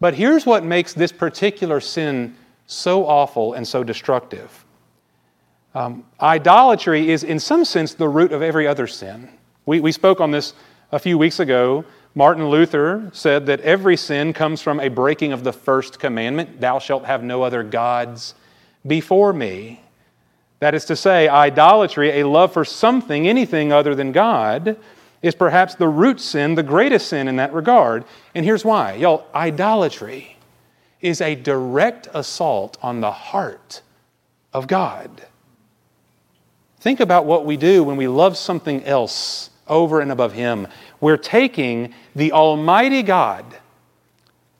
But 0.00 0.14
here's 0.14 0.44
what 0.44 0.64
makes 0.64 0.92
this 0.92 1.12
particular 1.12 1.80
sin 1.80 2.36
so 2.66 3.06
awful 3.06 3.54
and 3.54 3.66
so 3.66 3.84
destructive. 3.84 4.64
Um, 5.74 6.04
idolatry 6.20 7.10
is, 7.10 7.22
in 7.22 7.38
some 7.38 7.64
sense, 7.64 7.94
the 7.94 8.08
root 8.08 8.32
of 8.32 8.42
every 8.42 8.66
other 8.66 8.86
sin. 8.86 9.28
We, 9.66 9.80
we 9.80 9.92
spoke 9.92 10.20
on 10.20 10.30
this 10.30 10.54
a 10.90 10.98
few 10.98 11.18
weeks 11.18 11.38
ago. 11.38 11.84
Martin 12.14 12.48
Luther 12.48 13.10
said 13.12 13.46
that 13.46 13.60
every 13.60 13.96
sin 13.96 14.32
comes 14.32 14.62
from 14.62 14.80
a 14.80 14.88
breaking 14.88 15.32
of 15.32 15.44
the 15.44 15.52
first 15.52 15.98
commandment 15.98 16.60
Thou 16.60 16.78
shalt 16.78 17.04
have 17.04 17.22
no 17.22 17.42
other 17.42 17.62
gods 17.62 18.34
before 18.86 19.32
me. 19.32 19.82
That 20.60 20.74
is 20.74 20.86
to 20.86 20.96
say, 20.96 21.28
idolatry, 21.28 22.20
a 22.20 22.26
love 22.26 22.52
for 22.52 22.64
something, 22.64 23.28
anything 23.28 23.72
other 23.72 23.94
than 23.94 24.12
God, 24.12 24.78
is 25.20 25.34
perhaps 25.34 25.74
the 25.74 25.88
root 25.88 26.20
sin, 26.20 26.54
the 26.54 26.62
greatest 26.62 27.08
sin 27.08 27.28
in 27.28 27.36
that 27.36 27.52
regard. 27.52 28.04
And 28.34 28.46
here's 28.46 28.64
why. 28.64 28.94
Y'all, 28.94 29.26
idolatry 29.34 30.35
is 31.06 31.20
a 31.20 31.34
direct 31.34 32.08
assault 32.12 32.76
on 32.82 33.00
the 33.00 33.10
heart 33.10 33.82
of 34.52 34.66
God. 34.66 35.22
Think 36.80 37.00
about 37.00 37.26
what 37.26 37.46
we 37.46 37.56
do 37.56 37.84
when 37.84 37.96
we 37.96 38.08
love 38.08 38.36
something 38.36 38.84
else 38.84 39.50
over 39.68 40.00
and 40.00 40.10
above 40.10 40.32
Him. 40.32 40.66
We're 41.00 41.16
taking 41.16 41.94
the 42.14 42.32
Almighty 42.32 43.02
God, 43.02 43.44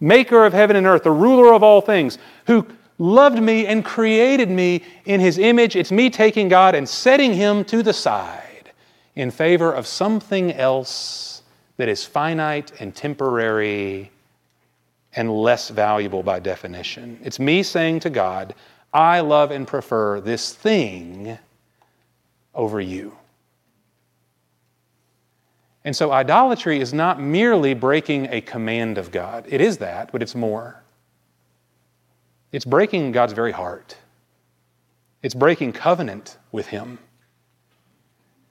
maker 0.01 0.45
of 0.45 0.53
heaven 0.53 0.77
and 0.77 0.87
earth, 0.87 1.03
the 1.03 1.11
ruler 1.11 1.53
of 1.53 1.63
all 1.63 1.81
things, 1.81 2.19
who 2.47 2.67
loved 2.99 3.41
me 3.41 3.67
and 3.67 3.85
created 3.85 4.51
me 4.51 4.83
in 5.05 5.21
His 5.21 5.39
image. 5.39 5.77
It's 5.77 5.93
me 5.93 6.11
taking 6.11 6.49
God 6.49 6.75
and 6.75 6.89
setting 6.89 7.35
Him 7.35 7.65
to 7.65 7.83
the 7.83 7.93
side 7.93 8.73
in 9.15 9.31
favor 9.31 9.73
of 9.73 9.87
something 9.87 10.53
else 10.53 11.43
that 11.77 11.89
is 11.89 12.05
finite 12.05 12.73
and 12.81 12.95
temporary 12.95 14.11
and 15.17 15.35
less 15.35 15.71
valuable 15.71 16.23
by 16.23 16.39
definition. 16.39 17.19
It's 17.25 17.41
me 17.41 17.63
saying 17.63 18.01
to 18.01 18.11
God, 18.11 18.55
I 18.93 19.21
love 19.21 19.51
and 19.51 19.67
prefer 19.67 20.21
this 20.21 20.55
thing 20.55 21.39
over 22.55 22.81
you. 22.81 23.17
And 25.85 25.95
so, 25.95 26.11
idolatry 26.11 26.81
is 26.81 26.93
not 26.93 27.21
merely 27.21 27.73
breaking 27.73 28.27
a 28.33 28.41
command 28.41 28.99
of 28.99 29.13
God. 29.13 29.47
It 29.49 29.61
is 29.61 29.79
that, 29.79 30.11
but 30.11 30.21
it's 30.21 30.35
more. 30.35 30.83
It's 32.51 32.65
breaking 32.65 33.13
God's 33.13 33.33
very 33.33 33.53
heart, 33.53 33.97
it's 35.23 35.35
breaking 35.35 35.73
covenant 35.73 36.39
with 36.53 36.67
Him. 36.67 36.99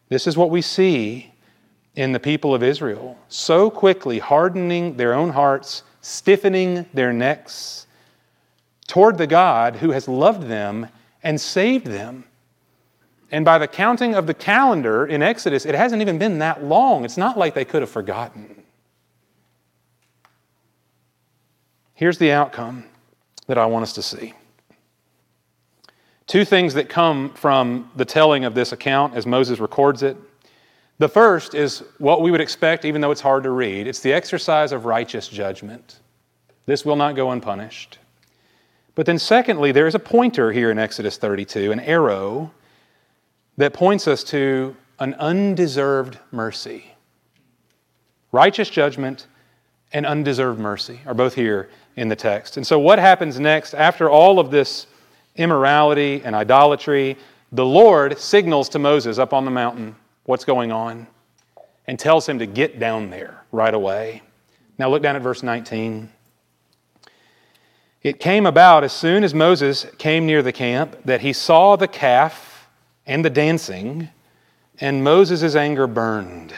This 0.07 0.27
is 0.27 0.37
what 0.37 0.51
we 0.51 0.61
see 0.61 1.33
in 1.95 2.11
the 2.11 2.19
people 2.19 2.53
of 2.53 2.61
Israel 2.61 3.17
so 3.27 3.69
quickly 3.69 4.19
hardening 4.19 4.95
their 4.95 5.13
own 5.13 5.31
hearts, 5.31 5.83
stiffening 6.05 6.85
their 6.93 7.11
necks 7.11 7.87
toward 8.87 9.17
the 9.17 9.27
God 9.27 9.77
who 9.77 9.91
has 9.91 10.07
loved 10.07 10.47
them 10.47 10.87
and 11.23 11.39
saved 11.41 11.87
them 11.87 12.25
and 13.31 13.43
by 13.43 13.57
the 13.57 13.67
counting 13.67 14.15
of 14.15 14.27
the 14.27 14.33
calendar 14.33 15.05
in 15.05 15.21
Exodus, 15.21 15.65
it 15.65 15.75
hasn't 15.75 16.01
even 16.01 16.17
been 16.17 16.39
that 16.39 16.63
long. 16.63 17.05
It's 17.05 17.17
not 17.17 17.37
like 17.37 17.53
they 17.53 17.65
could 17.65 17.81
have 17.81 17.89
forgotten. 17.89 18.63
Here's 21.93 22.17
the 22.17 22.31
outcome 22.31 22.85
that 23.47 23.57
I 23.57 23.65
want 23.65 23.83
us 23.83 23.93
to 23.93 24.01
see. 24.01 24.33
Two 26.27 26.45
things 26.45 26.73
that 26.73 26.89
come 26.89 27.33
from 27.33 27.91
the 27.95 28.05
telling 28.05 28.45
of 28.45 28.55
this 28.55 28.71
account 28.71 29.15
as 29.15 29.25
Moses 29.25 29.59
records 29.59 30.03
it. 30.03 30.17
The 30.97 31.09
first 31.09 31.53
is 31.53 31.83
what 31.97 32.21
we 32.21 32.31
would 32.31 32.41
expect, 32.41 32.85
even 32.85 33.01
though 33.01 33.11
it's 33.11 33.21
hard 33.21 33.43
to 33.43 33.49
read 33.49 33.87
it's 33.87 33.99
the 33.99 34.13
exercise 34.13 34.71
of 34.71 34.85
righteous 34.85 35.27
judgment. 35.27 35.99
This 36.65 36.85
will 36.85 36.95
not 36.95 37.15
go 37.15 37.31
unpunished. 37.31 37.99
But 38.95 39.05
then, 39.05 39.19
secondly, 39.19 39.73
there 39.73 39.87
is 39.87 39.95
a 39.95 39.99
pointer 39.99 40.51
here 40.53 40.71
in 40.71 40.79
Exodus 40.79 41.17
32, 41.17 41.71
an 41.73 41.81
arrow 41.81 42.51
that 43.57 43.73
points 43.73 44.07
us 44.07 44.23
to 44.25 44.75
an 44.99 45.13
undeserved 45.15 46.17
mercy. 46.31 46.93
Righteous 48.31 48.69
judgment 48.69 49.27
and 49.91 50.05
undeserved 50.05 50.59
mercy 50.59 51.01
are 51.05 51.13
both 51.13 51.35
here 51.35 51.69
in 51.97 52.07
the 52.07 52.15
text. 52.15 52.55
And 52.55 52.65
so, 52.65 52.79
what 52.79 52.99
happens 52.99 53.37
next 53.37 53.73
after 53.73 54.09
all 54.09 54.39
of 54.39 54.49
this 54.49 54.87
immorality 55.35 56.21
and 56.23 56.33
idolatry? 56.33 57.17
The 57.51 57.65
Lord 57.65 58.17
signals 58.17 58.69
to 58.69 58.79
Moses 58.79 59.19
up 59.19 59.33
on 59.33 59.45
the 59.45 59.51
mountain 59.51 59.95
what's 60.25 60.45
going 60.45 60.71
on 60.71 61.07
and 61.87 61.97
tells 61.97 62.27
him 62.27 62.39
to 62.39 62.45
get 62.45 62.79
down 62.79 63.09
there 63.09 63.43
right 63.51 63.73
away. 63.73 64.21
Now, 64.77 64.89
look 64.89 65.01
down 65.01 65.15
at 65.15 65.21
verse 65.21 65.43
19. 65.43 66.09
It 68.03 68.19
came 68.19 68.45
about 68.45 68.83
as 68.83 68.93
soon 68.93 69.23
as 69.23 69.33
Moses 69.33 69.85
came 69.97 70.25
near 70.25 70.43
the 70.43 70.51
camp 70.51 70.97
that 71.05 71.21
he 71.21 71.33
saw 71.33 71.75
the 71.75 71.87
calf 71.87 72.67
and 73.05 73.23
the 73.23 73.29
dancing, 73.29 74.09
and 74.79 75.03
Moses' 75.03 75.55
anger 75.55 75.87
burned. 75.87 76.53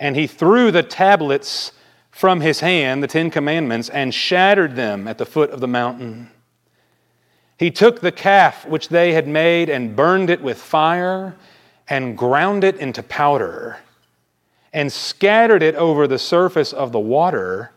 And 0.00 0.16
he 0.16 0.26
threw 0.26 0.70
the 0.70 0.82
tablets 0.82 1.72
from 2.10 2.40
his 2.40 2.60
hand, 2.60 3.02
the 3.02 3.06
Ten 3.06 3.30
Commandments, 3.30 3.88
and 3.88 4.12
shattered 4.12 4.74
them 4.74 5.06
at 5.06 5.18
the 5.18 5.26
foot 5.26 5.50
of 5.50 5.60
the 5.60 5.68
mountain. 5.68 6.30
He 7.58 7.70
took 7.70 8.00
the 8.00 8.12
calf 8.12 8.66
which 8.66 8.88
they 8.88 9.12
had 9.12 9.28
made 9.28 9.68
and 9.68 9.94
burned 9.94 10.30
it 10.30 10.42
with 10.42 10.58
fire 10.58 11.36
and 11.88 12.16
ground 12.16 12.64
it 12.64 12.76
into 12.76 13.02
powder 13.02 13.78
and 14.72 14.92
scattered 14.92 15.62
it 15.62 15.74
over 15.74 16.06
the 16.06 16.18
surface 16.18 16.72
of 16.72 16.92
the 16.92 17.00
water 17.00 17.72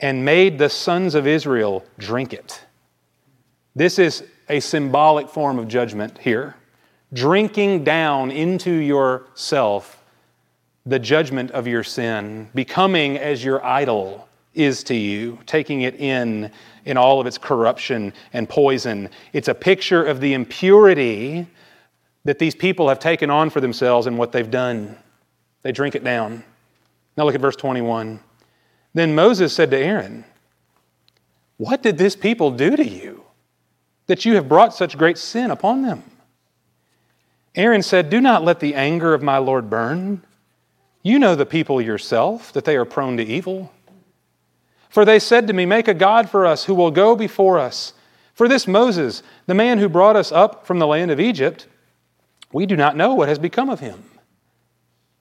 and 0.00 0.24
made 0.24 0.58
the 0.58 0.68
sons 0.68 1.14
of 1.14 1.26
Israel 1.26 1.84
drink 1.98 2.32
it. 2.32 2.62
This 3.74 3.98
is 3.98 4.24
a 4.48 4.60
symbolic 4.60 5.28
form 5.28 5.58
of 5.58 5.68
judgment 5.68 6.18
here 6.18 6.54
drinking 7.12 7.84
down 7.84 8.30
into 8.30 8.70
yourself 8.70 10.02
the 10.84 10.98
judgment 10.98 11.50
of 11.52 11.66
your 11.66 11.82
sin, 11.82 12.48
becoming 12.54 13.16
as 13.16 13.44
your 13.44 13.64
idol 13.64 14.28
is 14.54 14.84
to 14.84 14.94
you, 14.94 15.38
taking 15.46 15.82
it 15.82 15.94
in 15.96 16.50
in 16.84 16.96
all 16.96 17.20
of 17.20 17.26
its 17.26 17.36
corruption 17.36 18.12
and 18.32 18.48
poison. 18.48 19.10
It's 19.32 19.48
a 19.48 19.54
picture 19.54 20.04
of 20.04 20.20
the 20.20 20.34
impurity 20.34 21.46
that 22.26 22.40
these 22.40 22.56
people 22.56 22.88
have 22.88 22.98
taken 22.98 23.30
on 23.30 23.50
for 23.50 23.60
themselves 23.60 24.06
and 24.06 24.18
what 24.18 24.32
they've 24.32 24.50
done. 24.50 24.96
They 25.62 25.70
drink 25.70 25.94
it 25.94 26.02
down. 26.02 26.44
Now 27.16 27.24
look 27.24 27.36
at 27.36 27.40
verse 27.40 27.56
21. 27.56 28.20
Then 28.94 29.14
Moses 29.14 29.52
said 29.52 29.70
to 29.70 29.78
Aaron, 29.78 30.24
What 31.56 31.82
did 31.82 31.98
this 31.98 32.16
people 32.16 32.50
do 32.50 32.76
to 32.76 32.84
you 32.84 33.24
that 34.06 34.24
you 34.24 34.34
have 34.34 34.48
brought 34.48 34.74
such 34.74 34.98
great 34.98 35.18
sin 35.18 35.52
upon 35.52 35.82
them? 35.82 36.02
Aaron 37.54 37.82
said, 37.82 38.10
Do 38.10 38.20
not 38.20 38.44
let 38.44 38.58
the 38.58 38.74
anger 38.74 39.14
of 39.14 39.22
my 39.22 39.38
Lord 39.38 39.70
burn. 39.70 40.22
You 41.02 41.20
know 41.20 41.36
the 41.36 41.46
people 41.46 41.80
yourself, 41.80 42.52
that 42.54 42.64
they 42.64 42.76
are 42.76 42.84
prone 42.84 43.16
to 43.18 43.24
evil. 43.24 43.72
For 44.88 45.04
they 45.04 45.20
said 45.20 45.46
to 45.46 45.52
me, 45.52 45.64
Make 45.64 45.86
a 45.86 45.94
God 45.94 46.28
for 46.28 46.44
us 46.44 46.64
who 46.64 46.74
will 46.74 46.90
go 46.90 47.14
before 47.14 47.60
us. 47.60 47.92
For 48.34 48.48
this 48.48 48.66
Moses, 48.66 49.22
the 49.46 49.54
man 49.54 49.78
who 49.78 49.88
brought 49.88 50.16
us 50.16 50.32
up 50.32 50.66
from 50.66 50.80
the 50.80 50.86
land 50.88 51.12
of 51.12 51.20
Egypt, 51.20 51.68
we 52.56 52.64
do 52.64 52.74
not 52.74 52.96
know 52.96 53.14
what 53.14 53.28
has 53.28 53.38
become 53.38 53.68
of 53.68 53.80
him. 53.80 54.02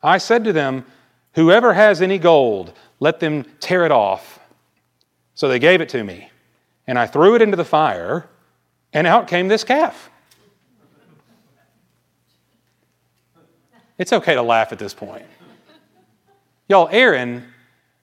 I 0.02 0.20
said 0.20 0.46
to 0.46 0.54
them, 0.54 0.86
Whoever 1.34 1.74
has 1.74 2.02
any 2.02 2.18
gold, 2.18 2.72
let 3.02 3.20
them 3.20 3.44
tear 3.60 3.84
it 3.86 3.92
off. 3.92 4.40
So 5.34 5.50
they 5.50 5.60
gave 5.60 5.82
it 5.82 5.90
to 5.90 6.02
me, 6.02 6.30
and 6.88 6.98
I 6.98 7.08
threw 7.08 7.36
it 7.36 7.42
into 7.42 7.58
the 7.58 7.66
fire, 7.66 8.30
and 8.94 9.06
out 9.06 9.28
came 9.28 9.50
this 9.50 9.66
calf. 9.66 10.10
It's 13.98 14.14
okay 14.14 14.36
to 14.36 14.42
laugh 14.42 14.72
at 14.72 14.80
this 14.80 14.94
point. 14.94 15.26
Y'all, 16.70 16.88
Aaron 16.90 17.44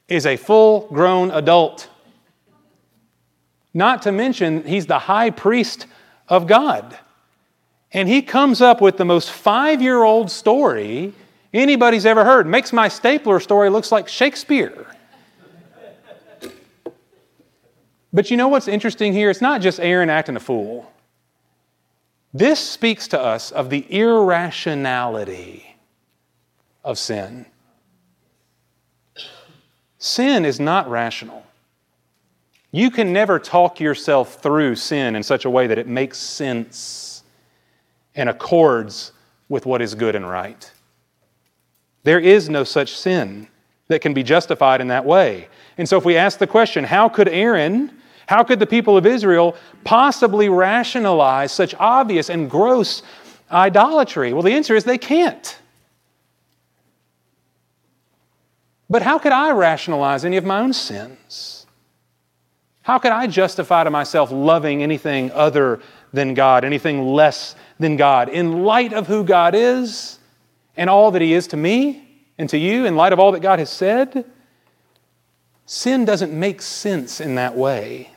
is 0.09 0.27
a 0.27 0.37
full 0.37 0.89
grown 0.89 1.31
adult. 1.31 1.89
Not 3.73 4.03
to 4.03 4.13
mention, 4.13 4.65
he's 4.65 4.85
the 4.85 4.99
high 4.99 5.31
priest 5.31 5.87
of 6.29 6.47
God. 6.47 6.99
And 7.93 8.09
he 8.09 8.23
comes 8.23 8.61
up 8.61 8.81
with 8.81 8.97
the 8.97 9.05
most 9.05 9.31
five 9.31 9.83
year 9.83 10.03
old 10.03 10.31
story 10.31 11.13
anybody's 11.53 12.07
ever 12.07 12.25
heard. 12.25 12.47
Makes 12.47 12.73
my 12.73 12.89
stapler 12.89 13.39
story 13.39 13.69
looks 13.69 13.93
like 13.93 14.09
Shakespeare. 14.09 14.87
But 18.15 18.31
you 18.31 18.37
know 18.37 18.49
what's 18.49 18.69
interesting 18.69 19.13
here? 19.13 19.31
It's 19.31 19.41
not 19.41 19.61
just 19.61 19.81
Aaron 19.81 20.11
acting 20.11 20.37
a 20.37 20.41
fool. 20.41 20.91
This 22.35 22.59
speaks 22.59 23.09
to 23.09 23.21
us 23.21 23.51
of 23.51 23.71
the 23.71 23.87
irrationality 23.91 25.77
of 26.85 26.99
sin. 26.99 27.47
Sin 29.99 30.45
is 30.45 30.59
not 30.59 30.91
rational. 30.91 31.45
You 32.71 32.91
can 32.91 33.13
never 33.13 33.39
talk 33.39 33.81
yourself 33.81 34.43
through 34.43 34.77
sin 34.77 35.15
in 35.15 35.23
such 35.23 35.45
a 35.45 35.51
way 35.51 35.67
that 35.67 35.79
it 35.79 35.87
makes 35.87 36.19
sense 36.19 37.12
and 38.15 38.29
accords 38.29 39.13
with 39.49 39.67
what 39.67 39.83
is 39.83 39.95
good 39.95 40.15
and 40.15 40.29
right. 40.29 40.71
There 42.05 42.19
is 42.19 42.49
no 42.49 42.65
such 42.65 42.97
sin 42.97 43.49
that 43.89 44.01
can 44.01 44.15
be 44.15 44.23
justified 44.23 44.81
in 44.81 44.89
that 44.89 45.05
way. 45.05 45.49
And 45.79 45.89
so, 45.89 45.97
if 45.97 46.05
we 46.05 46.17
ask 46.17 46.39
the 46.39 46.47
question, 46.47 46.85
how 46.85 47.09
could 47.09 47.29
Aaron, 47.29 47.93
how 48.27 48.43
could 48.43 48.59
the 48.59 48.67
people 48.67 48.97
of 48.97 49.07
Israel 49.07 49.57
possibly 49.85 50.49
rationalize 50.49 51.53
such 51.53 51.75
obvious 51.79 52.31
and 52.31 52.51
gross 52.51 53.03
idolatry? 53.51 54.33
Well, 54.33 54.43
the 54.43 54.53
answer 54.53 54.75
is 54.75 54.85
they 54.85 54.99
can't. 54.99 55.59
But 58.89 59.03
how 59.03 59.19
could 59.19 59.33
I 59.33 59.53
rationalize 59.53 60.25
any 60.25 60.37
of 60.37 60.45
my 60.45 60.61
own 60.61 60.73
sins? 60.73 61.67
How 62.83 62.99
could 62.99 63.13
I 63.13 63.27
justify 63.27 63.85
to 63.85 63.91
myself 63.91 64.31
loving 64.31 64.83
anything 64.83 65.31
other 65.33 65.81
than 66.13 66.35
God, 66.35 66.65
anything 66.65 67.07
less 67.07 67.55
than 67.79 67.97
God, 67.97 68.29
in 68.29 68.65
light 68.65 68.93
of 68.93 69.07
who 69.07 69.25
God 69.25 69.55
is 69.55 70.19
and 70.77 70.89
all 70.89 71.11
that 71.13 71.23
He 71.23 71.33
is 71.33 71.47
to 71.49 71.57
me 71.57 72.25
and 72.39 72.49
to 72.51 72.59
you, 72.59 72.87
in 72.87 72.97
light 72.97 73.13
of 73.13 73.19
all 73.19 73.33
that 73.33 73.41
God 73.41 73.59
has 73.59 73.71
said? 73.71 74.25
Sin 75.67 76.05
doesn't 76.05 76.33
make 76.33 76.61
sense 76.61 77.21
in 77.21 77.37
that 77.37 77.57
way. 77.57 78.11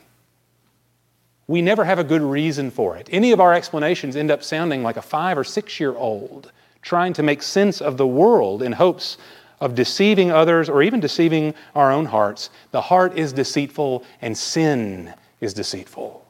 We 1.48 1.62
never 1.62 1.84
have 1.84 1.98
a 1.98 2.04
good 2.04 2.22
reason 2.22 2.70
for 2.70 2.96
it. 2.96 3.08
Any 3.12 3.32
of 3.32 3.40
our 3.40 3.54
explanations 3.54 4.16
end 4.16 4.30
up 4.30 4.42
sounding 4.42 4.82
like 4.82 4.96
a 4.96 5.02
five 5.02 5.38
or 5.38 5.44
six 5.44 5.78
year 5.78 5.94
old 5.94 6.50
trying 6.82 7.12
to 7.14 7.22
make 7.22 7.42
sense 7.42 7.80
of 7.80 7.96
the 7.96 8.06
world 8.06 8.62
in 8.62 8.72
hopes 8.72 9.16
of 9.60 9.74
deceiving 9.74 10.30
others 10.30 10.68
or 10.68 10.82
even 10.82 11.00
deceiving 11.00 11.54
our 11.74 11.90
own 11.90 12.06
hearts. 12.06 12.50
The 12.72 12.80
heart 12.80 13.16
is 13.16 13.32
deceitful 13.32 14.04
and 14.20 14.36
sin 14.36 15.14
is 15.40 15.54
deceitful. 15.54 16.25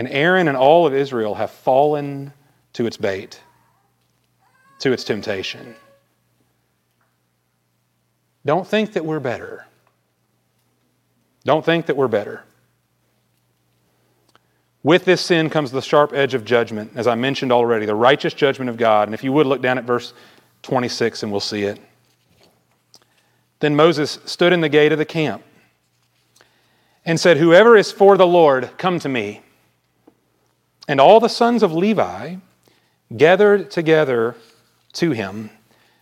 And 0.00 0.08
Aaron 0.08 0.48
and 0.48 0.56
all 0.56 0.86
of 0.86 0.94
Israel 0.94 1.34
have 1.34 1.50
fallen 1.50 2.32
to 2.72 2.86
its 2.86 2.96
bait, 2.96 3.38
to 4.78 4.92
its 4.92 5.04
temptation. 5.04 5.76
Don't 8.46 8.66
think 8.66 8.94
that 8.94 9.04
we're 9.04 9.20
better. 9.20 9.66
Don't 11.44 11.62
think 11.62 11.84
that 11.84 11.98
we're 11.98 12.08
better. 12.08 12.42
With 14.82 15.04
this 15.04 15.20
sin 15.20 15.50
comes 15.50 15.70
the 15.70 15.82
sharp 15.82 16.14
edge 16.14 16.32
of 16.32 16.46
judgment, 16.46 16.92
as 16.94 17.06
I 17.06 17.14
mentioned 17.14 17.52
already, 17.52 17.84
the 17.84 17.94
righteous 17.94 18.32
judgment 18.32 18.70
of 18.70 18.78
God. 18.78 19.06
And 19.06 19.12
if 19.14 19.22
you 19.22 19.32
would 19.32 19.46
look 19.46 19.60
down 19.60 19.76
at 19.76 19.84
verse 19.84 20.14
26 20.62 21.24
and 21.24 21.30
we'll 21.30 21.40
see 21.40 21.64
it. 21.64 21.78
Then 23.58 23.76
Moses 23.76 24.18
stood 24.24 24.54
in 24.54 24.62
the 24.62 24.70
gate 24.70 24.92
of 24.92 24.98
the 24.98 25.04
camp 25.04 25.42
and 27.04 27.20
said, 27.20 27.36
Whoever 27.36 27.76
is 27.76 27.92
for 27.92 28.16
the 28.16 28.26
Lord, 28.26 28.70
come 28.78 28.98
to 29.00 29.08
me. 29.10 29.42
And 30.90 31.00
all 31.00 31.20
the 31.20 31.28
sons 31.28 31.62
of 31.62 31.72
Levi 31.72 32.34
gathered 33.16 33.70
together 33.70 34.34
to 34.94 35.12
him. 35.12 35.50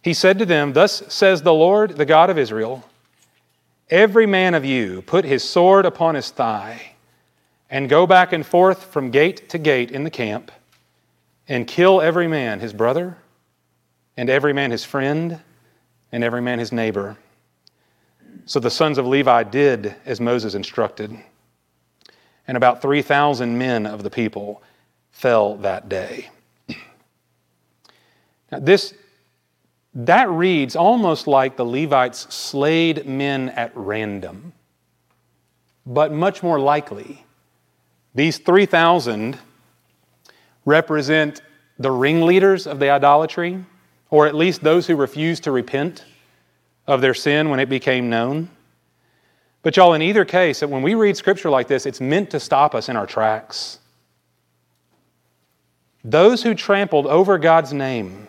He 0.01 0.15
said 0.15 0.39
to 0.39 0.47
them, 0.47 0.73
Thus 0.73 1.03
says 1.13 1.43
the 1.43 1.53
Lord, 1.53 1.99
the 1.99 2.07
God 2.07 2.31
of 2.31 2.39
Israel 2.39 2.83
Every 3.91 4.25
man 4.25 4.55
of 4.55 4.65
you 4.65 5.03
put 5.03 5.27
his 5.27 5.47
sword 5.47 5.85
upon 5.85 6.15
his 6.15 6.31
thigh 6.31 6.93
and 7.69 7.91
go 7.91 8.07
back 8.07 8.33
and 8.33 8.47
forth 8.47 8.85
from 8.85 9.11
gate 9.11 9.51
to 9.51 9.59
gate 9.59 9.91
in 9.91 10.05
the 10.05 10.11
camp 10.11 10.51
and 11.49 11.67
kill 11.67 12.01
every 12.01 12.27
man 12.27 12.61
his 12.61 12.73
brother 12.73 13.19
and 14.17 14.31
every 14.31 14.55
man 14.55 14.71
his 14.71 14.87
friend, 14.87 15.39
and 16.13 16.25
every 16.25 16.41
man 16.41 16.59
his 16.59 16.73
neighbor. 16.73 17.19
So 18.47 18.59
the 18.59 18.71
sons 18.71 18.97
of 18.97 19.07
Levi 19.07 19.43
did 19.43 19.95
as 20.07 20.19
Moses 20.19 20.55
instructed. 20.55 21.15
And 22.47 22.57
about 22.57 22.81
3,000 22.81 23.59
men 23.59 23.85
of 23.85 24.03
the 24.03 24.09
people 24.09 24.63
fell 25.19 25.57
that 25.57 25.89
day. 25.89 26.31
Now, 28.53 28.61
this, 28.61 28.95
that 29.93 30.31
reads 30.31 30.77
almost 30.77 31.27
like 31.27 31.57
the 31.57 31.65
Levites 31.65 32.33
slayed 32.33 33.05
men 33.05 33.49
at 33.49 33.73
random, 33.75 34.53
but 35.85 36.13
much 36.13 36.45
more 36.45 36.61
likely, 36.61 37.25
these 38.15 38.39
3,000 38.39 39.37
represent 40.65 41.43
the 41.81 41.91
ringleaders 41.91 42.69
of 42.69 42.79
the 42.79 42.91
idolatry 42.91 43.65
or 44.11 44.29
at 44.29 44.37
least 44.37 44.63
those 44.63 44.87
who 44.87 44.95
refused 44.95 45.43
to 45.43 45.51
repent 45.51 46.05
of 46.87 47.01
their 47.01 47.13
sin 47.13 47.51
when 47.51 47.59
it 47.59 47.69
became 47.69 48.09
known. 48.09 48.49
But, 49.63 49.77
y'all, 49.77 49.95
in 49.95 50.01
either 50.01 50.25
case, 50.25 50.63
when 50.63 50.83
we 50.83 50.95
read 50.95 51.17
scripture 51.17 51.51
like 51.51 51.67
this, 51.67 51.87
it's 51.87 52.01
meant 52.01 52.31
to 52.31 52.39
stop 52.39 52.77
us 52.77 52.89
in 52.89 52.97
our 52.97 53.07
tracks. 53.07 53.81
Those 56.11 56.43
who 56.43 56.55
trampled 56.55 57.07
over 57.07 57.37
God's 57.37 57.75
name 57.75 58.29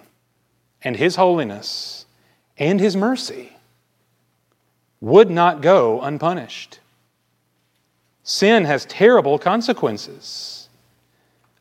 and 0.81 0.97
His 0.97 1.15
holiness 1.15 2.05
and 2.57 2.77
His 2.77 2.93
mercy 2.93 3.53
would 4.99 5.29
not 5.29 5.61
go 5.61 6.01
unpunished. 6.01 6.79
Sin 8.23 8.65
has 8.65 8.85
terrible 8.85 9.39
consequences. 9.39 10.67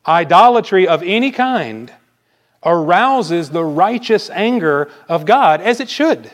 Idolatry 0.05 0.89
of 0.89 1.03
any 1.03 1.31
kind 1.31 1.89
arouses 2.65 3.51
the 3.51 3.63
righteous 3.63 4.29
anger 4.29 4.91
of 5.07 5.25
God 5.25 5.61
as 5.61 5.79
it 5.79 5.87
should. 5.87 6.29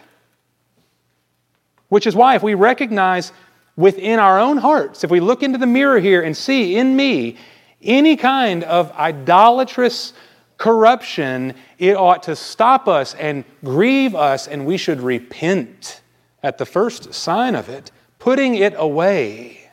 Which 1.89 2.07
is 2.07 2.15
why, 2.15 2.33
if 2.33 2.41
we 2.41 2.55
recognize 2.55 3.31
within 3.77 4.17
our 4.17 4.39
own 4.39 4.57
hearts, 4.57 5.03
if 5.03 5.11
we 5.11 5.19
look 5.19 5.43
into 5.43 5.59
the 5.59 5.67
mirror 5.67 5.99
here 5.99 6.23
and 6.23 6.35
see 6.35 6.75
in 6.75 6.95
me 6.95 7.37
any 7.85 8.15
kind 8.17 8.63
of 8.63 8.91
idolatrous 8.93 10.13
corruption, 10.57 11.53
it 11.77 11.95
ought 11.95 12.23
to 12.23 12.35
stop 12.35 12.87
us 12.87 13.13
and 13.15 13.43
grieve 13.63 14.15
us, 14.15 14.47
and 14.47 14.65
we 14.65 14.77
should 14.77 15.01
repent 15.01 16.01
at 16.41 16.57
the 16.57 16.65
first 16.65 17.13
sign 17.13 17.55
of 17.55 17.69
it, 17.69 17.91
putting 18.19 18.55
it 18.55 18.73
away. 18.77 19.69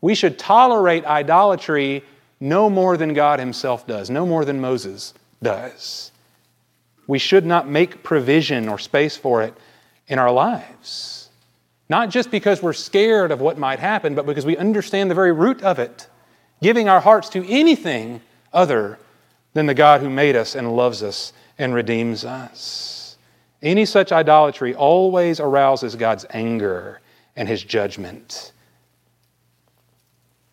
We 0.00 0.14
should 0.14 0.38
tolerate 0.38 1.04
idolatry 1.06 2.04
no 2.40 2.68
more 2.68 2.96
than 2.96 3.14
God 3.14 3.38
Himself 3.38 3.86
does, 3.86 4.10
no 4.10 4.26
more 4.26 4.44
than 4.44 4.60
Moses 4.60 5.14
does. 5.42 6.10
we 7.06 7.18
should 7.18 7.44
not 7.44 7.68
make 7.68 8.02
provision 8.02 8.68
or 8.68 8.78
space 8.78 9.16
for 9.16 9.42
it 9.42 9.54
in 10.08 10.18
our 10.18 10.30
lives. 10.32 11.13
Not 11.88 12.10
just 12.10 12.30
because 12.30 12.62
we're 12.62 12.72
scared 12.72 13.30
of 13.30 13.40
what 13.40 13.58
might 13.58 13.78
happen, 13.78 14.14
but 14.14 14.26
because 14.26 14.46
we 14.46 14.56
understand 14.56 15.10
the 15.10 15.14
very 15.14 15.32
root 15.32 15.62
of 15.62 15.78
it, 15.78 16.08
giving 16.62 16.88
our 16.88 17.00
hearts 17.00 17.28
to 17.30 17.46
anything 17.48 18.20
other 18.52 18.98
than 19.52 19.66
the 19.66 19.74
God 19.74 20.00
who 20.00 20.08
made 20.08 20.36
us 20.36 20.54
and 20.54 20.74
loves 20.76 21.02
us 21.02 21.32
and 21.58 21.74
redeems 21.74 22.24
us. 22.24 23.16
Any 23.62 23.84
such 23.84 24.12
idolatry 24.12 24.74
always 24.74 25.40
arouses 25.40 25.96
God's 25.96 26.26
anger 26.30 27.00
and 27.36 27.48
his 27.48 27.62
judgment. 27.62 28.52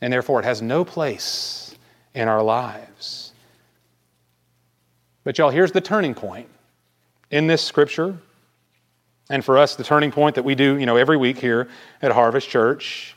And 0.02 0.12
therefore, 0.12 0.40
it 0.40 0.46
has 0.46 0.62
no 0.62 0.84
place 0.84 1.76
in 2.14 2.28
our 2.28 2.42
lives. 2.42 3.34
But, 5.24 5.38
y'all, 5.38 5.50
here's 5.50 5.72
the 5.72 5.82
turning 5.82 6.14
point 6.14 6.50
in 7.30 7.48
this 7.48 7.62
scripture. 7.62 8.18
And 9.32 9.46
for 9.46 9.58
us, 9.58 9.78
the 9.78 9.84
turning 9.86 10.12
point 10.12 10.36
that 10.36 10.44
we 10.44 10.56
do, 10.56 10.78
you 10.78 10.86
know, 10.86 10.98
every 10.98 11.16
week 11.16 11.38
here 11.38 11.70
at 12.02 12.12
Harvest 12.12 12.50
Church. 12.50 13.16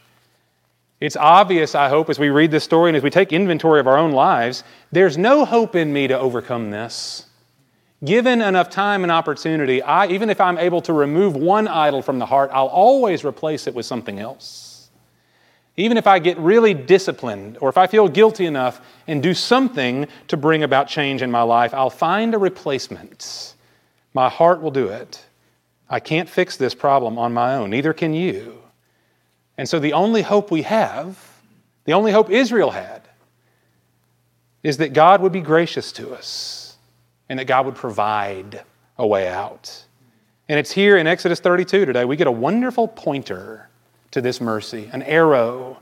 It's 1.00 1.16
obvious, 1.16 1.74
I 1.74 1.88
hope, 1.88 2.08
as 2.08 2.20
we 2.20 2.30
read 2.30 2.52
this 2.52 2.62
story 2.62 2.88
and 2.88 2.96
as 2.96 3.02
we 3.02 3.10
take 3.10 3.32
inventory 3.32 3.80
of 3.80 3.88
our 3.88 3.98
own 3.98 4.12
lives, 4.12 4.62
there's 4.92 5.18
no 5.18 5.44
hope 5.44 5.74
in 5.74 5.92
me 5.92 6.06
to 6.06 6.16
overcome 6.16 6.70
this. 6.70 7.26
Given 8.04 8.42
enough 8.42 8.70
time 8.70 9.02
and 9.02 9.10
opportunity, 9.10 9.82
I, 9.82 10.06
even 10.06 10.30
if 10.30 10.40
I'm 10.40 10.56
able 10.56 10.80
to 10.82 10.92
remove 10.92 11.34
one 11.34 11.66
idol 11.66 12.00
from 12.00 12.20
the 12.20 12.26
heart, 12.26 12.50
I'll 12.52 12.68
always 12.68 13.24
replace 13.24 13.66
it 13.66 13.74
with 13.74 13.84
something 13.84 14.20
else. 14.20 14.88
Even 15.76 15.96
if 15.96 16.06
I 16.06 16.20
get 16.20 16.38
really 16.38 16.74
disciplined 16.74 17.58
or 17.60 17.68
if 17.68 17.76
I 17.76 17.88
feel 17.88 18.06
guilty 18.06 18.46
enough 18.46 18.80
and 19.08 19.20
do 19.20 19.34
something 19.34 20.06
to 20.28 20.36
bring 20.36 20.62
about 20.62 20.86
change 20.86 21.22
in 21.22 21.30
my 21.32 21.42
life, 21.42 21.74
I'll 21.74 21.90
find 21.90 22.34
a 22.34 22.38
replacement. 22.38 23.54
My 24.12 24.28
heart 24.28 24.62
will 24.62 24.70
do 24.70 24.86
it. 24.86 25.24
I 25.88 26.00
can't 26.00 26.28
fix 26.28 26.56
this 26.56 26.74
problem 26.74 27.18
on 27.18 27.32
my 27.34 27.54
own, 27.54 27.70
neither 27.70 27.92
can 27.92 28.14
you. 28.14 28.62
And 29.56 29.68
so 29.68 29.78
the 29.78 29.92
only 29.92 30.22
hope 30.22 30.50
we 30.50 30.62
have, 30.62 31.18
the 31.84 31.92
only 31.92 32.12
hope 32.12 32.30
Israel 32.30 32.70
had, 32.70 33.02
is 34.62 34.78
that 34.78 34.92
God 34.92 35.20
would 35.20 35.32
be 35.32 35.40
gracious 35.40 35.92
to 35.92 36.12
us 36.14 36.76
and 37.28 37.38
that 37.38 37.44
God 37.44 37.66
would 37.66 37.74
provide 37.74 38.62
a 38.98 39.06
way 39.06 39.28
out. 39.28 39.84
And 40.48 40.58
it's 40.58 40.72
here 40.72 40.96
in 40.96 41.06
Exodus 41.06 41.40
32 41.40 41.84
today. 41.84 42.04
We 42.04 42.16
get 42.16 42.26
a 42.26 42.32
wonderful 42.32 42.88
pointer 42.88 43.68
to 44.10 44.20
this 44.20 44.40
mercy, 44.40 44.90
an 44.92 45.02
arrow 45.02 45.80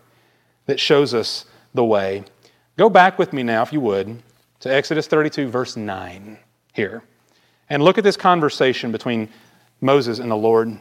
that 0.66 0.78
shows 0.78 1.14
us 1.14 1.46
the 1.74 1.84
way. 1.84 2.24
Go 2.76 2.88
back 2.88 3.18
with 3.18 3.32
me 3.32 3.42
now, 3.42 3.62
if 3.62 3.72
you 3.72 3.80
would, 3.80 4.22
to 4.60 4.72
Exodus 4.72 5.06
32, 5.06 5.48
verse 5.48 5.76
9 5.76 6.38
here. 6.72 7.02
And 7.68 7.82
look 7.82 7.98
at 7.98 8.04
this 8.04 8.16
conversation 8.16 8.92
between 8.92 9.28
Moses 9.82 10.18
and 10.18 10.30
the 10.30 10.36
Lord. 10.36 10.78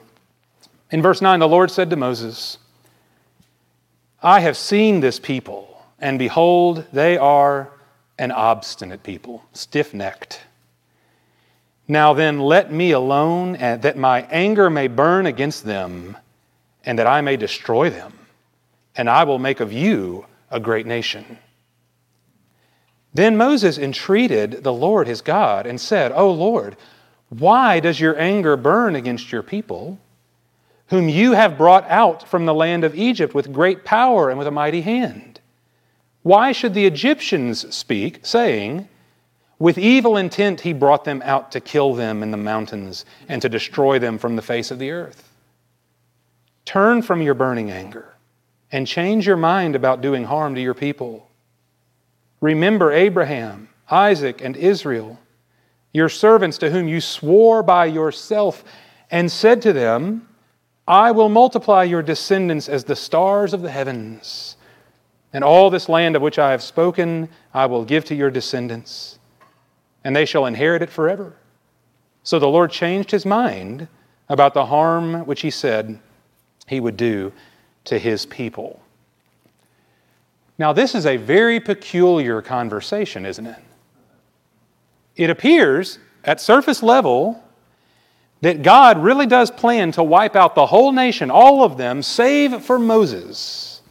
In 0.92 1.02
verse 1.02 1.22
9, 1.22 1.40
the 1.40 1.48
Lord 1.48 1.72
said 1.72 1.90
to 1.90 1.96
Moses, 1.96 2.58
I 4.22 4.40
have 4.42 4.56
seen 4.56 5.00
this 5.00 5.20
people, 5.20 5.84
and 6.00 6.20
behold, 6.20 6.86
they 6.94 7.18
are 7.18 7.72
an 8.20 8.32
obstinate 8.32 9.02
people, 9.02 9.44
stiff 9.52 9.94
necked. 9.94 10.42
Now 11.88 12.14
then, 12.14 12.40
let 12.40 12.72
me 12.72 12.92
alone, 12.92 13.54
that 13.54 13.98
my 13.98 14.22
anger 14.30 14.70
may 14.70 14.88
burn 14.88 15.26
against 15.26 15.66
them, 15.66 16.16
and 16.86 17.00
that 17.00 17.08
I 17.08 17.22
may 17.22 17.36
destroy 17.36 17.90
them, 17.90 18.14
and 18.96 19.10
I 19.10 19.24
will 19.24 19.40
make 19.40 19.60
of 19.60 19.74
you 19.74 20.26
a 20.52 20.60
great 20.60 20.86
nation. 20.86 21.40
Then 23.14 23.36
Moses 23.36 23.78
entreated 23.78 24.64
the 24.64 24.72
Lord 24.72 25.08
his 25.08 25.22
God 25.22 25.66
and 25.66 25.82
said, 25.82 26.12
O 26.14 26.30
Lord, 26.32 26.78
why 27.32 27.80
does 27.80 27.98
your 27.98 28.20
anger 28.20 28.58
burn 28.58 28.94
against 28.94 29.32
your 29.32 29.41
people, 29.41 29.98
whom 30.88 31.08
you 31.08 31.32
have 31.32 31.58
brought 31.58 31.89
out 31.89 32.28
from 32.28 32.46
the 32.46 32.54
land 32.54 32.84
of 32.84 32.94
Egypt 32.94 33.34
with 33.34 33.54
great 33.54 33.86
power 33.86 34.30
and 34.30 34.38
with 34.38 34.48
a 34.48 34.52
mighty 34.52 34.82
hand? 34.82 35.39
Why 36.24 36.52
should 36.52 36.74
the 36.74 36.86
Egyptians 36.86 37.74
speak, 37.74 38.20
saying, 38.24 38.89
With 39.60 39.78
evil 39.78 40.17
intent 40.17 40.62
he 40.62 40.74
brought 40.74 41.06
them 41.06 41.22
out 41.24 41.54
to 41.54 41.62
kill 41.62 41.94
them 41.94 42.22
in 42.22 42.32
the 42.32 42.38
mountains 42.38 43.06
and 43.30 43.41
to 43.41 43.48
destroy 43.48 43.98
them 43.98 44.17
from 44.17 44.36
the 44.36 44.41
face 44.41 44.70
of 44.70 44.78
the 44.78 44.91
earth? 44.91 45.32
Turn 46.65 47.02
from 47.02 47.22
your 47.22 47.34
burning 47.34 47.72
anger 47.72 48.13
and 48.74 48.86
change 48.86 49.26
your 49.26 49.38
mind 49.38 49.78
about 49.78 50.02
doing 50.02 50.26
harm 50.26 50.54
to 50.56 50.62
your 50.62 50.74
people. 50.74 51.30
Remember 52.41 52.91
Abraham, 52.91 53.70
Isaac, 53.89 54.41
and 54.44 54.58
Israel 54.58 55.17
your 55.93 56.10
servants 56.10 56.58
to 56.60 56.69
whom 56.69 56.88
you 56.88 57.01
swore 57.01 57.63
by 57.63 57.86
yourself, 57.86 58.63
and 59.10 59.32
said 59.32 59.62
to 59.62 59.73
them, 59.73 60.27
I 60.88 61.12
will 61.12 61.30
multiply 61.30 61.84
your 61.84 62.01
descendants 62.01 62.69
as 62.69 62.84
the 62.84 62.95
stars 62.95 63.54
of 63.54 63.62
the 63.62 63.71
heavens, 63.71 64.56
and 65.34 65.43
all 65.43 65.69
this 65.69 65.89
land 65.89 66.15
of 66.15 66.21
which 66.21 66.39
I 66.39 66.51
have 66.51 66.63
spoken 66.63 67.30
I 67.54 67.65
will 67.65 67.86
give 67.86 68.06
to 68.06 68.15
your 68.15 68.32
descendants, 68.32 69.19
and 70.04 70.15
they 70.15 70.25
shall 70.25 70.45
inherit 70.45 70.82
it 70.82 70.89
forever. 70.89 71.36
So 72.23 72.39
the 72.39 72.47
Lord 72.47 72.71
changed 72.71 73.12
his 73.12 73.25
mind 73.25 73.88
about 74.30 74.54
the 74.54 74.65
harm 74.65 75.25
which 75.25 75.41
he 75.41 75.49
said 75.49 75.99
he 76.67 76.80
would 76.80 76.95
do 76.95 77.34
to 77.86 77.97
his 77.97 78.25
people. 78.25 78.82
Now, 80.58 80.73
this 80.73 80.93
is 80.93 81.06
a 81.06 81.17
very 81.17 81.60
peculiar 81.60 82.41
conversation, 82.41 83.25
isn't 83.25 83.47
it? 83.47 83.58
It 85.15 85.30
appears 85.30 86.00
at 86.24 86.39
surface 86.39 86.82
level 86.82 87.43
that 88.41 88.63
God 88.63 88.97
really 88.97 89.28
does 89.28 89.52
plan 89.52 89.91
to 89.93 90.04
wipe 90.04 90.36
out 90.36 90.56
the 90.56 90.65
whole 90.65 90.91
nation, 90.91 91.30
all 91.30 91.63
of 91.63 91.78
them, 91.78 92.02
save 92.02 92.63
for 92.63 92.80
Moses, 92.80 93.82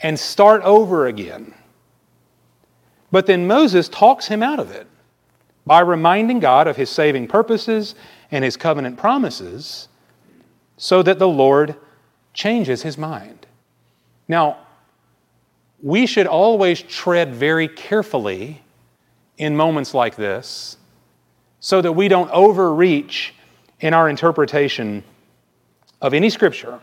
and 0.00 0.18
start 0.18 0.62
over 0.62 1.06
again. 1.06 1.54
But 3.10 3.26
then 3.26 3.46
Moses 3.46 3.88
talks 3.88 4.26
him 4.26 4.42
out 4.42 4.60
of 4.60 4.70
it 4.70 4.86
by 5.66 5.80
reminding 5.80 6.40
God 6.40 6.68
of 6.68 6.76
his 6.76 6.90
saving 6.90 7.28
purposes 7.28 7.94
and 8.30 8.44
his 8.44 8.56
covenant 8.56 8.98
promises 8.98 9.88
so 10.76 11.02
that 11.02 11.18
the 11.18 11.28
Lord 11.28 11.74
changes 12.32 12.82
his 12.82 12.96
mind. 12.96 13.46
Now, 14.28 14.58
we 15.82 16.06
should 16.06 16.26
always 16.26 16.82
tread 16.82 17.34
very 17.34 17.66
carefully 17.66 18.62
in 19.40 19.56
moments 19.56 19.94
like 19.94 20.16
this 20.16 20.76
so 21.60 21.80
that 21.80 21.92
we 21.92 22.08
don't 22.08 22.30
overreach 22.30 23.34
in 23.80 23.94
our 23.94 24.06
interpretation 24.06 25.02
of 26.02 26.12
any 26.12 26.28
scripture. 26.28 26.78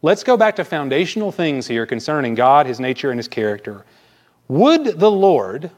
Let's 0.00 0.22
go 0.22 0.36
back 0.36 0.56
to 0.56 0.64
foundational 0.64 1.32
things 1.32 1.66
here 1.66 1.86
concerning 1.86 2.36
God, 2.36 2.66
His 2.66 2.78
nature, 2.78 3.10
and 3.10 3.18
His 3.18 3.26
character. 3.26 3.84
Would 4.46 5.00
the 5.00 5.10
Lord 5.10 5.72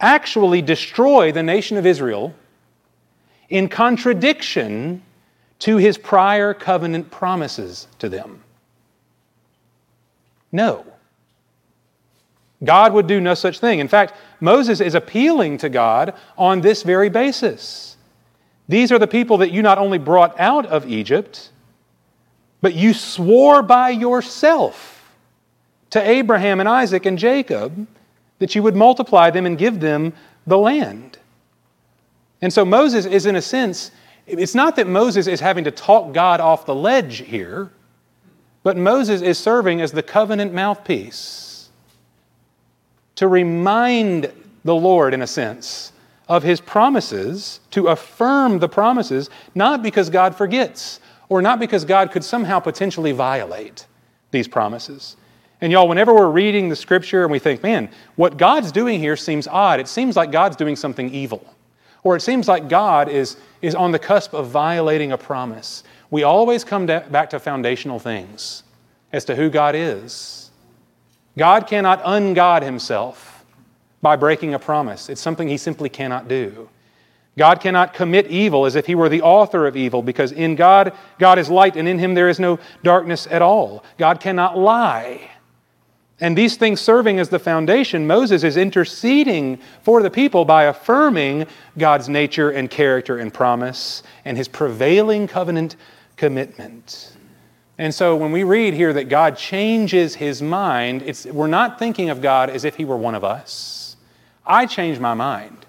actually 0.00 0.62
destroy 0.62 1.30
the 1.30 1.42
nation 1.42 1.76
of 1.76 1.84
Israel 1.84 2.34
in 3.50 3.68
contradiction 3.68 5.02
to 5.58 5.76
His 5.76 5.98
prior 5.98 6.54
covenant 6.54 7.10
promises 7.10 7.86
to 7.98 8.08
them? 8.08 8.42
No. 10.50 10.86
God 12.64 12.92
would 12.92 13.06
do 13.06 13.20
no 13.20 13.34
such 13.34 13.58
thing. 13.58 13.80
In 13.80 13.88
fact, 13.88 14.14
Moses 14.40 14.80
is 14.80 14.94
appealing 14.94 15.58
to 15.58 15.68
God 15.68 16.14
on 16.38 16.60
this 16.60 16.82
very 16.82 17.08
basis. 17.08 17.96
These 18.68 18.92
are 18.92 18.98
the 18.98 19.06
people 19.06 19.38
that 19.38 19.50
you 19.50 19.62
not 19.62 19.78
only 19.78 19.98
brought 19.98 20.38
out 20.38 20.66
of 20.66 20.88
Egypt, 20.88 21.50
but 22.60 22.74
you 22.74 22.94
swore 22.94 23.62
by 23.62 23.90
yourself 23.90 25.12
to 25.90 26.00
Abraham 26.00 26.60
and 26.60 26.68
Isaac 26.68 27.04
and 27.04 27.18
Jacob 27.18 27.86
that 28.38 28.54
you 28.54 28.62
would 28.62 28.76
multiply 28.76 29.30
them 29.30 29.46
and 29.46 29.58
give 29.58 29.80
them 29.80 30.12
the 30.46 30.58
land. 30.58 31.18
And 32.40 32.52
so 32.52 32.64
Moses 32.64 33.04
is, 33.04 33.26
in 33.26 33.36
a 33.36 33.42
sense, 33.42 33.90
it's 34.26 34.54
not 34.54 34.76
that 34.76 34.86
Moses 34.86 35.26
is 35.26 35.40
having 35.40 35.64
to 35.64 35.70
talk 35.70 36.12
God 36.12 36.40
off 36.40 36.64
the 36.64 36.74
ledge 36.74 37.18
here, 37.18 37.70
but 38.62 38.76
Moses 38.76 39.20
is 39.20 39.38
serving 39.38 39.80
as 39.80 39.92
the 39.92 40.02
covenant 40.02 40.52
mouthpiece 40.54 41.51
to 43.22 43.28
remind 43.28 44.32
the 44.64 44.74
Lord, 44.74 45.14
in 45.14 45.22
a 45.22 45.28
sense, 45.28 45.92
of 46.26 46.42
his 46.42 46.60
promises, 46.60 47.60
to 47.70 47.86
affirm 47.86 48.58
the 48.58 48.68
promises, 48.68 49.30
not 49.54 49.80
because 49.80 50.10
God 50.10 50.34
forgets 50.34 50.98
or 51.28 51.40
not 51.40 51.60
because 51.60 51.84
God 51.84 52.10
could 52.10 52.24
somehow 52.24 52.58
potentially 52.58 53.12
violate 53.12 53.86
these 54.32 54.48
promises. 54.48 55.14
And 55.60 55.70
y'all, 55.70 55.86
whenever 55.86 56.12
we're 56.12 56.32
reading 56.32 56.68
the 56.68 56.74
scripture 56.74 57.22
and 57.22 57.30
we 57.30 57.38
think, 57.38 57.62
man, 57.62 57.90
what 58.16 58.38
God's 58.38 58.72
doing 58.72 58.98
here 58.98 59.14
seems 59.16 59.46
odd, 59.46 59.78
it 59.78 59.86
seems 59.86 60.16
like 60.16 60.32
God's 60.32 60.56
doing 60.56 60.74
something 60.74 61.08
evil. 61.14 61.46
Or 62.02 62.16
it 62.16 62.22
seems 62.22 62.48
like 62.48 62.68
God 62.68 63.08
is, 63.08 63.36
is 63.60 63.76
on 63.76 63.92
the 63.92 64.00
cusp 64.00 64.34
of 64.34 64.48
violating 64.48 65.12
a 65.12 65.16
promise. 65.16 65.84
We 66.10 66.24
always 66.24 66.64
come 66.64 66.88
to, 66.88 67.06
back 67.08 67.30
to 67.30 67.38
foundational 67.38 68.00
things 68.00 68.64
as 69.12 69.24
to 69.26 69.36
who 69.36 69.48
God 69.48 69.76
is 69.76 70.41
God 71.36 71.66
cannot 71.66 72.02
ungod 72.02 72.62
himself 72.62 73.44
by 74.00 74.16
breaking 74.16 74.54
a 74.54 74.58
promise. 74.58 75.08
It's 75.08 75.20
something 75.20 75.48
he 75.48 75.56
simply 75.56 75.88
cannot 75.88 76.28
do. 76.28 76.68
God 77.38 77.60
cannot 77.60 77.94
commit 77.94 78.26
evil 78.26 78.66
as 78.66 78.76
if 78.76 78.84
he 78.84 78.94
were 78.94 79.08
the 79.08 79.22
author 79.22 79.66
of 79.66 79.76
evil, 79.76 80.02
because 80.02 80.32
in 80.32 80.54
God, 80.54 80.92
God 81.18 81.38
is 81.38 81.48
light, 81.48 81.76
and 81.76 81.88
in 81.88 81.98
him 81.98 82.14
there 82.14 82.28
is 82.28 82.38
no 82.38 82.58
darkness 82.82 83.26
at 83.30 83.40
all. 83.40 83.84
God 83.96 84.20
cannot 84.20 84.58
lie. 84.58 85.30
And 86.20 86.36
these 86.36 86.56
things 86.56 86.80
serving 86.80 87.18
as 87.18 87.30
the 87.30 87.38
foundation, 87.38 88.06
Moses 88.06 88.44
is 88.44 88.56
interceding 88.56 89.58
for 89.82 90.02
the 90.02 90.10
people 90.10 90.44
by 90.44 90.64
affirming 90.64 91.46
God's 91.78 92.08
nature 92.08 92.50
and 92.50 92.70
character 92.70 93.18
and 93.18 93.32
promise 93.32 94.02
and 94.24 94.36
his 94.36 94.46
prevailing 94.46 95.26
covenant 95.26 95.76
commitment. 96.16 97.16
And 97.78 97.94
so 97.94 98.16
when 98.16 98.32
we 98.32 98.44
read 98.44 98.74
here 98.74 98.92
that 98.92 99.08
God 99.08 99.36
changes 99.36 100.14
his 100.14 100.42
mind, 100.42 101.02
we're 101.32 101.46
not 101.46 101.78
thinking 101.78 102.10
of 102.10 102.20
God 102.20 102.50
as 102.50 102.64
if 102.64 102.76
he 102.76 102.84
were 102.84 102.96
one 102.96 103.14
of 103.14 103.24
us. 103.24 103.96
I 104.46 104.66
change 104.66 104.98
my 104.98 105.14
mind. 105.14 105.66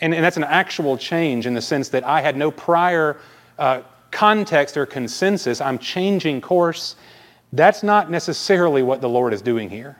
And, 0.00 0.14
and 0.14 0.24
that's 0.24 0.36
an 0.36 0.44
actual 0.44 0.96
change 0.96 1.46
in 1.46 1.54
the 1.54 1.62
sense 1.62 1.88
that 1.90 2.04
I 2.04 2.20
had 2.20 2.36
no 2.36 2.50
prior 2.50 3.16
uh, 3.58 3.82
context 4.10 4.76
or 4.76 4.86
consensus. 4.86 5.60
I'm 5.60 5.78
changing 5.78 6.40
course. 6.40 6.96
That's 7.52 7.82
not 7.82 8.10
necessarily 8.10 8.82
what 8.82 9.00
the 9.00 9.08
Lord 9.08 9.32
is 9.32 9.42
doing 9.42 9.70
here. 9.70 9.96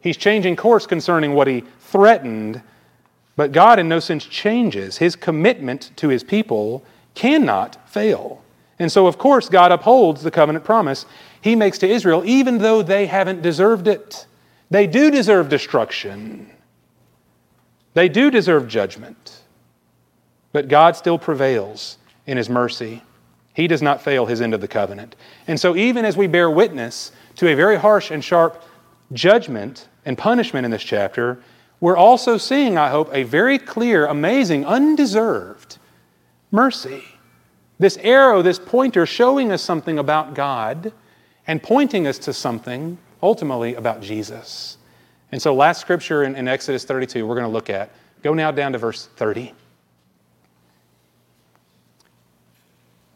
He's 0.00 0.16
changing 0.16 0.56
course 0.56 0.86
concerning 0.86 1.32
what 1.32 1.46
he 1.46 1.64
threatened, 1.80 2.62
but 3.36 3.52
God 3.52 3.78
in 3.78 3.88
no 3.88 4.00
sense 4.00 4.26
changes. 4.26 4.98
His 4.98 5.16
commitment 5.16 5.92
to 5.96 6.08
his 6.08 6.22
people 6.22 6.84
cannot 7.14 7.88
fail. 7.88 8.43
And 8.84 8.92
so, 8.92 9.06
of 9.06 9.16
course, 9.16 9.48
God 9.48 9.72
upholds 9.72 10.22
the 10.22 10.30
covenant 10.30 10.62
promise 10.62 11.06
he 11.40 11.56
makes 11.56 11.78
to 11.78 11.88
Israel, 11.88 12.22
even 12.26 12.58
though 12.58 12.82
they 12.82 13.06
haven't 13.06 13.40
deserved 13.40 13.88
it. 13.88 14.26
They 14.68 14.86
do 14.86 15.10
deserve 15.10 15.48
destruction. 15.48 16.50
They 17.94 18.10
do 18.10 18.30
deserve 18.30 18.68
judgment, 18.68 19.40
but 20.52 20.68
God 20.68 20.96
still 20.96 21.18
prevails 21.18 21.96
in 22.26 22.36
His 22.36 22.50
mercy. 22.50 23.02
He 23.54 23.66
does 23.68 23.80
not 23.80 24.02
fail 24.02 24.26
His 24.26 24.42
end 24.42 24.52
of 24.52 24.60
the 24.60 24.68
covenant. 24.68 25.16
And 25.48 25.58
so, 25.58 25.74
even 25.74 26.04
as 26.04 26.14
we 26.14 26.26
bear 26.26 26.50
witness 26.50 27.10
to 27.36 27.48
a 27.48 27.54
very 27.54 27.78
harsh 27.78 28.10
and 28.10 28.22
sharp 28.22 28.62
judgment 29.14 29.88
and 30.04 30.18
punishment 30.18 30.66
in 30.66 30.70
this 30.70 30.82
chapter, 30.82 31.42
we're 31.80 31.96
also 31.96 32.36
seeing, 32.36 32.76
I 32.76 32.90
hope, 32.90 33.08
a 33.14 33.22
very 33.22 33.58
clear, 33.58 34.04
amazing, 34.04 34.66
undeserved 34.66 35.78
mercy. 36.50 37.02
This 37.78 37.96
arrow, 37.98 38.42
this 38.42 38.58
pointer, 38.58 39.04
showing 39.06 39.50
us 39.50 39.62
something 39.62 39.98
about 39.98 40.34
God 40.34 40.92
and 41.46 41.62
pointing 41.62 42.06
us 42.06 42.18
to 42.18 42.32
something 42.32 42.98
ultimately 43.22 43.74
about 43.74 44.00
Jesus. 44.00 44.78
And 45.32 45.42
so, 45.42 45.54
last 45.54 45.80
scripture 45.80 46.22
in, 46.22 46.36
in 46.36 46.46
Exodus 46.46 46.84
32, 46.84 47.26
we're 47.26 47.34
going 47.34 47.46
to 47.46 47.52
look 47.52 47.70
at. 47.70 47.90
Go 48.22 48.34
now 48.34 48.50
down 48.50 48.72
to 48.72 48.78
verse 48.78 49.06
30. 49.16 49.52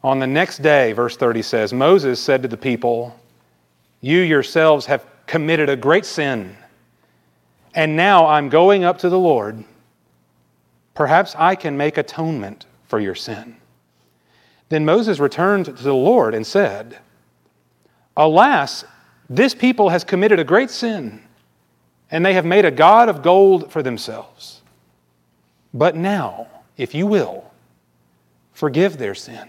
On 0.03 0.19
the 0.19 0.27
next 0.27 0.59
day, 0.59 0.93
verse 0.93 1.17
30 1.17 1.41
says, 1.41 1.73
Moses 1.73 2.21
said 2.21 2.41
to 2.41 2.47
the 2.47 2.57
people, 2.57 3.17
You 4.01 4.19
yourselves 4.19 4.85
have 4.85 5.05
committed 5.27 5.69
a 5.69 5.75
great 5.75 6.05
sin, 6.05 6.55
and 7.75 7.95
now 7.95 8.25
I'm 8.25 8.49
going 8.49 8.83
up 8.83 8.99
to 8.99 9.09
the 9.09 9.19
Lord. 9.19 9.63
Perhaps 10.93 11.35
I 11.37 11.55
can 11.55 11.77
make 11.77 11.97
atonement 11.97 12.65
for 12.87 12.99
your 12.99 13.15
sin. 13.15 13.58
Then 14.69 14.85
Moses 14.85 15.19
returned 15.19 15.65
to 15.65 15.71
the 15.71 15.93
Lord 15.93 16.33
and 16.33 16.45
said, 16.45 16.99
Alas, 18.15 18.85
this 19.29 19.53
people 19.53 19.89
has 19.89 20.03
committed 20.03 20.39
a 20.39 20.43
great 20.43 20.69
sin 20.69 21.21
and 22.11 22.25
they 22.25 22.33
have 22.33 22.45
made 22.45 22.65
a 22.65 22.71
God 22.71 23.09
of 23.09 23.21
gold 23.21 23.71
for 23.71 23.83
themselves. 23.83 24.61
But 25.73 25.95
now, 25.95 26.47
if 26.77 26.95
you 26.95 27.05
will, 27.05 27.51
forgive 28.53 28.97
their 28.97 29.13
sin. 29.13 29.47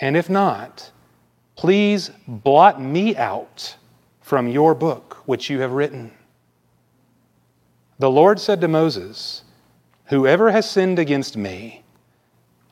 And 0.00 0.16
if 0.16 0.28
not, 0.28 0.90
please 1.56 2.10
blot 2.26 2.80
me 2.80 3.16
out 3.16 3.76
from 4.20 4.48
your 4.48 4.74
book 4.74 5.22
which 5.26 5.48
you 5.48 5.60
have 5.60 5.72
written. 5.72 6.12
The 7.98 8.10
Lord 8.10 8.40
said 8.40 8.60
to 8.60 8.68
Moses, 8.68 9.42
Whoever 10.06 10.50
has 10.50 10.68
sinned 10.68 10.98
against 10.98 11.36
me, 11.36 11.83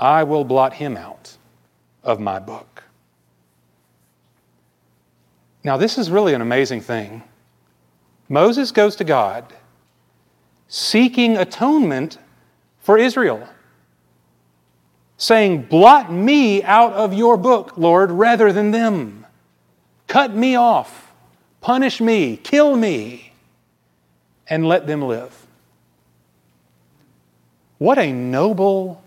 I 0.03 0.25
will 0.25 0.43
blot 0.43 0.75
him 0.75 0.97
out 0.97 1.37
of 2.03 2.19
my 2.19 2.41
book. 2.41 2.83
Now, 5.63 5.77
this 5.77 5.97
is 5.97 6.11
really 6.11 6.35
an 6.35 6.41
amazing 6.41 6.81
thing 6.81 7.23
Moses 8.29 8.73
goes 8.73 8.97
to 8.97 9.05
God 9.05 9.45
seeking 10.67 11.37
atonement 11.37 12.19
for 12.81 12.99
Israel, 12.99 13.49
saying, 15.19 15.63
Blot 15.63 16.11
me 16.11 16.65
out 16.65 16.95
of 16.95 17.15
your 17.15 17.37
book, 17.37 17.79
Lord, 17.79 18.11
rather 18.11 18.53
than 18.53 18.73
them. 18.73 19.25
Cut 20.09 20.35
me 20.35 20.57
off, 20.57 21.13
punish 21.61 22.01
me, 22.01 22.39
kill 22.39 22.75
me, 22.75 23.35
and 24.49 24.67
let 24.67 24.89
them 24.89 25.03
live. 25.03 25.47
What 27.79 27.99
a 27.99 28.13
noble 28.13 29.02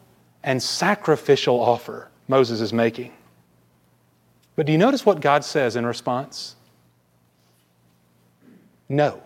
and 0.46 0.62
sacrificial 0.62 1.60
offer 1.60 2.08
Moses 2.28 2.62
is 2.62 2.72
making. 2.72 3.12
But 4.56 4.68
do 4.68 4.72
you 4.72 4.78
notice 4.78 5.06
what 5.06 5.20
God 5.20 5.44
says 5.44 5.76
in 5.76 5.86
response? 5.86 6.56
No. 8.88 9.22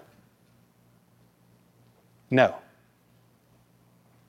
No. 2.32 2.55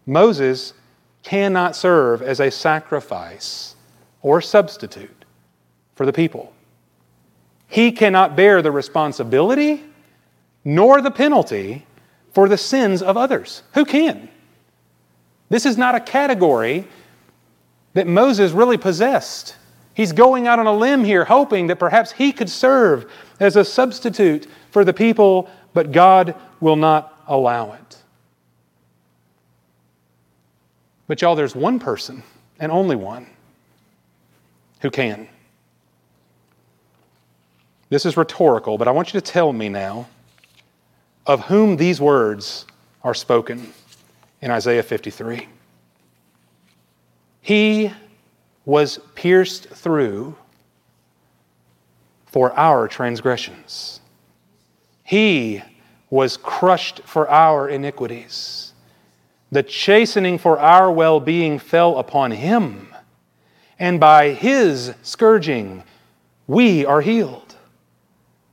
Moses 0.04 0.74
cannot 1.22 1.76
serve 1.76 2.22
as 2.22 2.40
a 2.40 2.50
sacrifice 2.50 3.76
or 4.20 4.40
substitute 4.40 5.24
for 5.94 6.04
the 6.04 6.12
people. 6.12 6.52
He 7.68 7.92
cannot 7.92 8.34
bear 8.34 8.62
the 8.62 8.72
responsibility 8.72 9.84
nor 10.64 11.00
the 11.00 11.10
penalty 11.12 11.86
for 12.32 12.48
the 12.48 12.58
sins 12.58 13.00
of 13.00 13.16
others. 13.16 13.62
Who 13.74 13.84
can? 13.84 14.28
This 15.50 15.66
is 15.66 15.76
not 15.76 15.94
a 15.94 16.00
category 16.00 16.86
that 17.92 18.06
Moses 18.06 18.52
really 18.52 18.78
possessed. 18.78 19.56
He's 19.94 20.12
going 20.12 20.46
out 20.46 20.58
on 20.58 20.66
a 20.66 20.72
limb 20.72 21.04
here, 21.04 21.24
hoping 21.24 21.66
that 21.66 21.76
perhaps 21.76 22.12
he 22.12 22.32
could 22.32 22.48
serve 22.48 23.10
as 23.40 23.56
a 23.56 23.64
substitute 23.64 24.46
for 24.70 24.84
the 24.84 24.92
people, 24.94 25.50
but 25.74 25.92
God 25.92 26.34
will 26.60 26.76
not 26.76 27.22
allow 27.26 27.72
it. 27.72 27.96
But, 31.08 31.20
y'all, 31.20 31.34
there's 31.34 31.56
one 31.56 31.80
person, 31.80 32.22
and 32.60 32.70
only 32.70 32.94
one, 32.94 33.26
who 34.80 34.90
can. 34.90 35.28
This 37.88 38.06
is 38.06 38.16
rhetorical, 38.16 38.78
but 38.78 38.86
I 38.86 38.92
want 38.92 39.12
you 39.12 39.20
to 39.20 39.26
tell 39.26 39.52
me 39.52 39.68
now 39.68 40.08
of 41.26 41.40
whom 41.46 41.76
these 41.76 42.00
words 42.00 42.64
are 43.02 43.14
spoken 43.14 43.72
in 44.40 44.50
Isaiah 44.50 44.82
53. 44.82 45.48
He 47.40 47.92
was 48.64 48.98
pierced 49.14 49.68
through 49.70 50.36
for 52.26 52.56
our 52.58 52.86
transgressions. 52.86 54.00
He 55.02 55.62
was 56.10 56.36
crushed 56.36 57.00
for 57.04 57.28
our 57.28 57.68
iniquities. 57.68 58.72
The 59.50 59.62
chastening 59.62 60.38
for 60.38 60.58
our 60.58 60.92
well 60.92 61.18
being 61.18 61.58
fell 61.58 61.98
upon 61.98 62.30
him, 62.30 62.94
and 63.78 63.98
by 63.98 64.30
his 64.30 64.94
scourging 65.02 65.82
we 66.46 66.86
are 66.86 67.00
healed. 67.00 67.56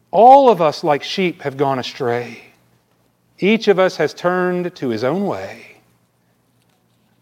All 0.10 0.50
of 0.50 0.62
us, 0.62 0.84
like 0.84 1.04
sheep, 1.04 1.42
have 1.42 1.58
gone 1.58 1.78
astray. 1.78 2.46
Each 3.40 3.68
of 3.68 3.78
us 3.78 3.98
has 3.98 4.14
turned 4.14 4.76
to 4.76 4.90
his 4.90 5.04
own 5.04 5.26
way. 5.26 5.67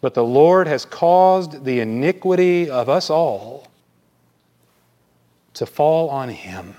But 0.02 0.14
the 0.14 0.24
Lord 0.24 0.68
has 0.68 0.86
caused 0.86 1.66
the 1.66 1.80
iniquity 1.80 2.70
of 2.70 2.90
us 2.90 3.10
all 3.10 3.68
to 5.54 5.66
fall 5.66 6.10
on 6.10 6.30
him. 6.30 6.76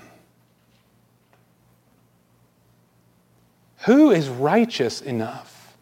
Who 3.85 4.11
is 4.11 4.29
righteous 4.29 5.01
enough 5.01 5.77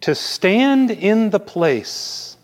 to 0.00 0.14
stand 0.14 0.90
in 0.90 1.30
the 1.30 1.40
place 1.40 2.36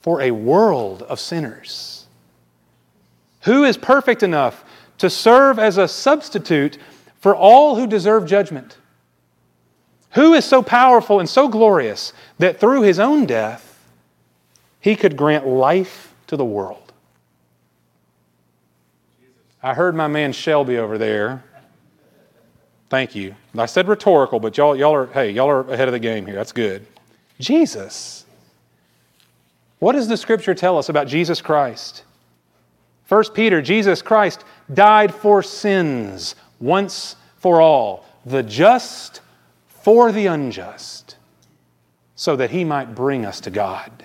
for 0.00 0.20
a 0.20 0.30
world 0.30 1.02
of 1.02 1.20
sinners? 1.20 2.06
Who 3.42 3.64
is 3.64 3.76
perfect 3.76 4.22
enough 4.22 4.64
to 4.98 5.08
serve 5.08 5.58
as 5.58 5.78
a 5.78 5.88
substitute 5.88 6.78
for 7.20 7.34
all 7.34 7.76
who 7.76 7.86
deserve 7.86 8.26
judgment? 8.26 8.78
Who 10.12 10.34
is 10.34 10.44
so 10.44 10.62
powerful 10.62 11.20
and 11.20 11.28
so 11.28 11.48
glorious 11.48 12.12
that 12.38 12.60
through 12.60 12.82
his 12.82 12.98
own 12.98 13.26
death 13.26 13.78
he 14.80 14.96
could 14.96 15.16
grant 15.16 15.46
life 15.46 16.14
to 16.28 16.36
the 16.36 16.44
world? 16.44 16.92
I 19.62 19.74
heard 19.74 19.94
my 19.94 20.06
man 20.06 20.32
Shelby 20.32 20.78
over 20.78 20.98
there 20.98 21.42
Thank 22.88 23.14
you. 23.14 23.34
I 23.56 23.66
said 23.66 23.86
rhetorical, 23.86 24.40
but 24.40 24.56
y'all, 24.56 24.74
y'all 24.74 24.94
are, 24.94 25.06
hey, 25.08 25.30
y'all 25.30 25.50
are 25.50 25.60
ahead 25.70 25.88
of 25.88 25.92
the 25.92 25.98
game 25.98 26.24
here. 26.24 26.34
That's 26.34 26.52
good. 26.52 26.86
Jesus. 27.38 28.24
What 29.78 29.92
does 29.92 30.08
the 30.08 30.16
scripture 30.16 30.54
tell 30.54 30.78
us 30.78 30.88
about 30.88 31.06
Jesus 31.06 31.40
Christ? 31.40 32.04
1 33.08 33.24
Peter, 33.34 33.60
Jesus 33.60 34.02
Christ 34.02 34.44
died 34.72 35.14
for 35.14 35.42
sins 35.42 36.34
once 36.60 37.16
for 37.36 37.60
all, 37.60 38.04
the 38.26 38.42
just 38.42 39.20
for 39.88 40.12
the 40.12 40.26
unjust, 40.26 41.16
so 42.14 42.36
that 42.36 42.50
he 42.50 42.62
might 42.62 42.94
bring 42.94 43.24
us 43.24 43.40
to 43.40 43.48
God. 43.48 44.04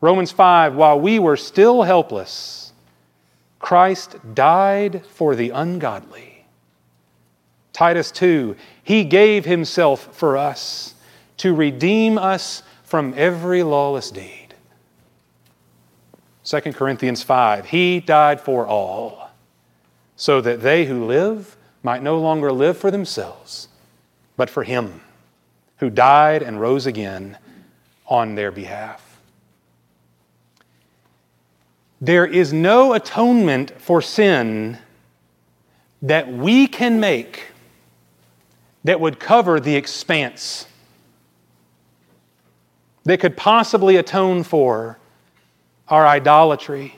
Romans 0.00 0.32
5, 0.32 0.74
while 0.74 0.98
we 0.98 1.20
were 1.20 1.36
still 1.36 1.84
helpless, 1.84 2.72
Christ 3.60 4.16
died 4.34 5.06
for 5.06 5.36
the 5.36 5.50
ungodly. 5.50 6.44
Titus 7.72 8.10
2, 8.10 8.56
he 8.82 9.04
gave 9.04 9.44
himself 9.44 10.08
for 10.16 10.36
us 10.36 10.94
to 11.36 11.54
redeem 11.54 12.18
us 12.18 12.64
from 12.82 13.14
every 13.16 13.62
lawless 13.62 14.10
deed. 14.10 14.56
2 16.42 16.60
Corinthians 16.72 17.22
5 17.22 17.66
He 17.66 18.00
died 18.00 18.40
for 18.40 18.66
all, 18.66 19.30
so 20.16 20.40
that 20.40 20.62
they 20.62 20.86
who 20.86 21.04
live 21.04 21.56
might 21.84 22.02
no 22.02 22.18
longer 22.18 22.50
live 22.50 22.76
for 22.76 22.90
themselves, 22.90 23.67
but 24.38 24.48
for 24.48 24.62
Him 24.62 25.02
who 25.78 25.90
died 25.90 26.42
and 26.42 26.58
rose 26.58 26.86
again 26.86 27.36
on 28.06 28.36
their 28.36 28.50
behalf. 28.50 29.20
There 32.00 32.24
is 32.26 32.52
no 32.52 32.94
atonement 32.94 33.72
for 33.80 34.00
sin 34.00 34.78
that 36.00 36.32
we 36.32 36.68
can 36.68 37.00
make 37.00 37.46
that 38.84 39.00
would 39.00 39.18
cover 39.18 39.58
the 39.58 39.74
expanse 39.74 40.66
that 43.02 43.18
could 43.18 43.36
possibly 43.36 43.96
atone 43.96 44.44
for 44.44 44.98
our 45.88 46.06
idolatry. 46.06 46.94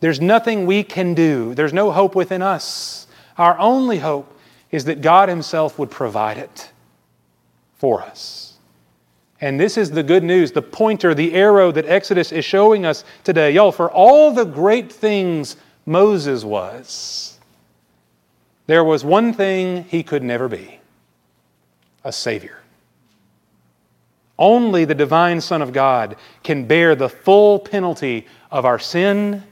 There's 0.00 0.20
nothing 0.20 0.64
we 0.64 0.82
can 0.82 1.12
do, 1.12 1.54
there's 1.54 1.74
no 1.74 1.90
hope 1.90 2.14
within 2.14 2.40
us. 2.40 3.06
Our 3.36 3.58
only 3.58 3.98
hope 3.98 4.35
is 4.70 4.84
that 4.86 5.00
God 5.00 5.28
Himself 5.28 5.78
would 5.78 5.90
provide 5.90 6.38
it 6.38 6.70
for 7.78 8.02
us. 8.02 8.54
And 9.40 9.60
this 9.60 9.76
is 9.76 9.90
the 9.90 10.02
good 10.02 10.24
news, 10.24 10.52
the 10.52 10.62
pointer, 10.62 11.14
the 11.14 11.34
arrow 11.34 11.70
that 11.72 11.86
Exodus 11.86 12.32
is 12.32 12.44
showing 12.44 12.86
us 12.86 13.04
today. 13.22 13.50
Y'all, 13.50 13.72
for 13.72 13.90
all 13.90 14.32
the 14.32 14.44
great 14.44 14.90
things 14.90 15.56
Moses 15.84 16.42
was, 16.42 17.38
there 18.66 18.82
was 18.82 19.04
one 19.04 19.32
thing 19.32 19.84
he 19.84 20.02
could 20.02 20.22
never 20.22 20.48
be 20.48 20.80
a 22.02 22.12
Savior. 22.12 22.58
Only 24.38 24.84
the 24.84 24.94
divine 24.94 25.40
Son 25.40 25.62
of 25.62 25.72
God 25.72 26.16
can 26.42 26.66
bear 26.66 26.94
the 26.94 27.08
full 27.08 27.58
penalty 27.58 28.26
of 28.50 28.64
our 28.64 28.78
sin 28.78 29.42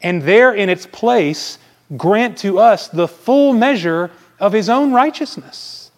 and 0.00 0.22
there 0.22 0.54
in 0.54 0.68
its 0.68 0.86
place 0.86 1.58
grant 1.96 2.38
to 2.38 2.58
us 2.58 2.88
the 2.88 3.08
full 3.08 3.52
measure 3.52 4.10
of 4.38 4.52
His 4.52 4.68
own 4.68 4.92
righteousness. 4.92 5.90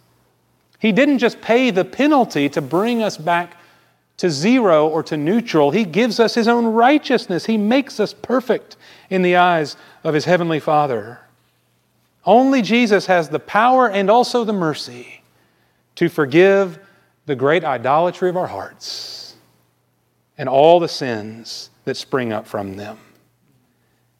He 0.79 0.93
didn't 0.93 1.19
just 1.19 1.41
pay 1.41 1.71
the 1.71 1.85
penalty 1.85 2.49
to 2.51 2.63
bring 2.63 3.03
us 3.03 3.17
back 3.17 3.57
to 4.17 4.31
zero 4.31 4.87
or 4.87 5.03
to 5.05 5.17
neutral, 5.17 5.71
He 5.71 5.85
gives 5.85 6.21
us 6.21 6.35
His 6.35 6.47
own 6.47 6.67
righteousness. 6.67 7.47
He 7.47 7.57
makes 7.57 7.99
us 7.99 8.13
perfect 8.13 8.77
in 9.09 9.23
the 9.23 9.37
eyes 9.37 9.77
of 10.05 10.13
His 10.13 10.27
Heavenly 10.27 10.61
Father. 10.61 11.21
Only 12.27 12.61
Jesus 12.61 13.07
has 13.07 13.31
the 13.31 13.39
power 13.39 13.89
and 13.89 14.11
also 14.11 14.45
the 14.45 14.53
mercy 14.53 15.23
to 15.97 16.11
forgive 16.11 16.79
the 17.25 17.35
great 17.35 17.65
idolatry 17.65 18.29
of 18.29 18.37
our 18.37 18.47
hearts 18.47 19.37
and 20.37 20.49
all 20.49 20.81
the 20.81 20.89
sins 20.89 21.71
that 21.85 21.97
spring 21.97 22.33
up 22.33 22.47
from 22.47 22.77
them. 22.77 22.99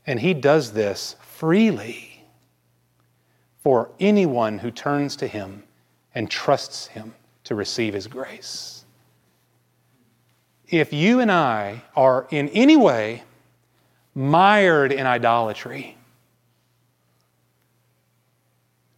And 0.07 0.21
He 0.21 0.33
does 0.33 0.73
this 0.73 1.17
freely 1.41 2.23
for 3.63 3.91
anyone 3.99 4.59
who 4.59 4.71
turns 4.71 5.17
to 5.17 5.27
Him 5.27 5.63
and 6.15 6.31
trusts 6.31 6.89
Him 6.89 7.15
to 7.45 7.55
receive 7.55 7.95
His 7.95 8.07
grace. 8.07 8.85
If 10.69 10.93
you 10.93 11.21
and 11.21 11.33
I 11.33 11.83
are 11.97 12.29
in 12.31 12.51
any 12.51 12.77
way 12.77 13.23
mired 14.15 14.93
in 14.93 15.07
idolatry, 15.07 15.97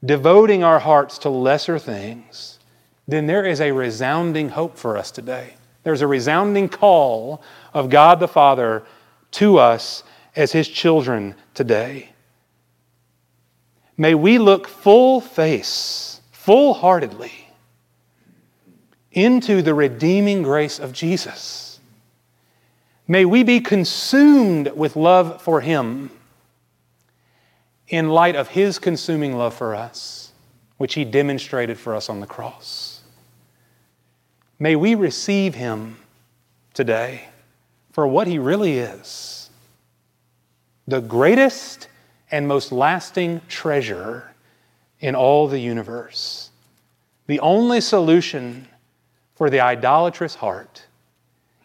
devoting 0.05 0.65
our 0.65 0.81
hearts 0.81 1.19
to 1.19 1.29
lesser 1.29 1.79
things, 1.79 2.59
then 3.07 3.29
there 3.29 3.47
is 3.47 3.61
a 3.61 3.71
resounding 3.71 4.49
hope 4.49 4.77
for 4.77 4.99
us 4.99 5.13
today. 5.13 5.55
There's 5.85 6.03
a 6.03 6.09
resounding 6.09 6.69
call 6.69 7.41
of 7.73 7.89
God 7.89 8.19
the 8.19 8.27
Father 8.27 8.83
to 9.33 9.59
us 9.59 10.03
as 10.35 10.51
His 10.51 10.67
children 10.67 11.37
today. 11.55 12.12
May 14.03 14.17
we 14.17 14.39
look 14.39 14.67
full 14.67 15.21
face, 15.21 16.21
full 16.33 16.75
heartedly 16.75 17.31
into 19.13 19.63
the 19.63 19.75
redeeming 19.75 20.43
grace 20.43 20.81
of 20.81 20.93
Jesus. 20.93 21.79
May 23.07 23.25
we 23.25 23.45
be 23.45 23.61
consumed 23.61 24.73
with 24.73 24.97
love 24.97 25.41
for 25.41 25.61
Him 25.61 26.11
in 27.87 28.09
light 28.09 28.35
of 28.35 28.49
His 28.49 28.81
consuming 28.81 29.37
love 29.37 29.55
for 29.55 29.73
us, 29.73 30.33
which 30.79 30.95
He 30.95 31.05
demonstrated 31.05 31.79
for 31.79 31.95
us 31.95 32.09
on 32.09 32.19
the 32.19 32.27
cross. 32.27 33.03
May 34.59 34.75
we 34.75 34.97
receive 34.97 35.55
him 35.55 35.97
today 36.75 37.29
for 37.93 38.09
what 38.09 38.27
he 38.27 38.41
really 38.41 38.79
is 38.79 39.49
the 40.89 41.01
greatest 41.01 41.87
and 42.33 42.49
most 42.49 42.73
lasting 42.73 43.43
treasure 43.47 44.33
in 45.01 45.15
all 45.15 45.47
the 45.47 45.61
universe. 45.61 46.51
The 47.27 47.39
only 47.41 47.81
solution 47.83 48.67
for 49.35 49.51
the 49.51 49.61
idolatrous 49.61 50.35
heart 50.35 50.87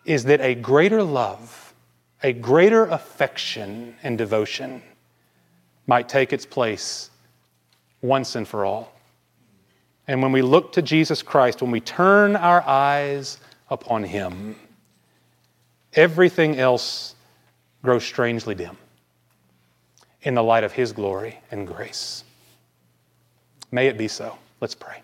is 0.06 0.26
that 0.26 0.42
a 0.42 0.56
greater 0.56 1.02
love, 1.02 1.74
a 2.22 2.34
greater 2.34 2.86
affection 2.86 3.96
and 4.04 4.18
devotion 4.18 4.82
might 5.88 6.10
take 6.10 6.34
its 6.34 6.46
place 6.46 7.10
once 8.02 8.36
and 8.36 8.48
for 8.48 8.66
all. 8.66 8.94
And 10.08 10.22
when 10.22 10.32
we 10.32 10.42
look 10.42 10.74
to 10.74 10.82
Jesus 10.82 11.22
Christ, 11.22 11.62
when 11.62 11.72
we 11.72 11.80
turn 11.80 12.36
our 12.36 12.62
eyes 12.62 13.40
upon 13.70 14.04
Him, 14.04 14.56
everything 15.94 16.58
else 16.58 17.16
grows 17.82 18.04
strangely 18.04 18.56
dim 18.56 18.78
in 20.22 20.36
the 20.36 20.44
light 20.44 20.64
of 20.64 20.72
His 20.72 20.92
glory 20.92 21.40
and 21.52 21.68
grace. 21.68 22.24
May 23.72 23.88
it 23.88 23.98
be 23.98 24.08
so. 24.08 24.38
Let's 24.60 24.76
pray. 24.76 25.02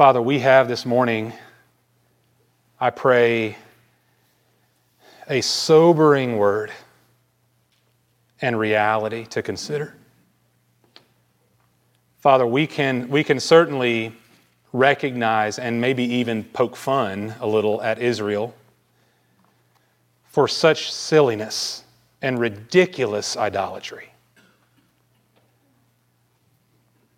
Father, 0.00 0.22
we 0.22 0.38
have 0.38 0.66
this 0.66 0.86
morning, 0.86 1.34
I 2.80 2.88
pray 2.88 3.58
a 5.28 5.42
sobering 5.42 6.38
word 6.38 6.72
and 8.40 8.58
reality 8.58 9.26
to 9.26 9.42
consider. 9.42 9.94
Father, 12.18 12.46
we 12.46 12.66
can, 12.66 13.10
we 13.10 13.22
can 13.22 13.38
certainly 13.38 14.16
recognize 14.72 15.58
and 15.58 15.80
maybe 15.80 16.04
even 16.04 16.44
poke 16.44 16.76
fun 16.76 17.34
a 17.40 17.46
little 17.46 17.82
at 17.82 17.98
Israel 17.98 18.54
for 20.24 20.46
such 20.46 20.92
silliness 20.92 21.84
and 22.22 22.38
ridiculous 22.38 23.36
idolatry. 23.36 24.10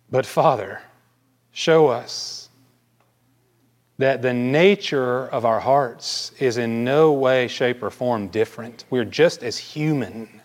But, 0.09 0.25
Father, 0.25 0.81
show 1.51 1.87
us 1.87 2.49
that 3.97 4.21
the 4.21 4.33
nature 4.33 5.27
of 5.27 5.45
our 5.45 5.59
hearts 5.59 6.31
is 6.39 6.57
in 6.57 6.83
no 6.83 7.13
way, 7.13 7.47
shape, 7.47 7.83
or 7.83 7.89
form 7.89 8.27
different. 8.27 8.85
We're 8.89 9.05
just 9.05 9.43
as 9.43 9.57
human 9.57 10.41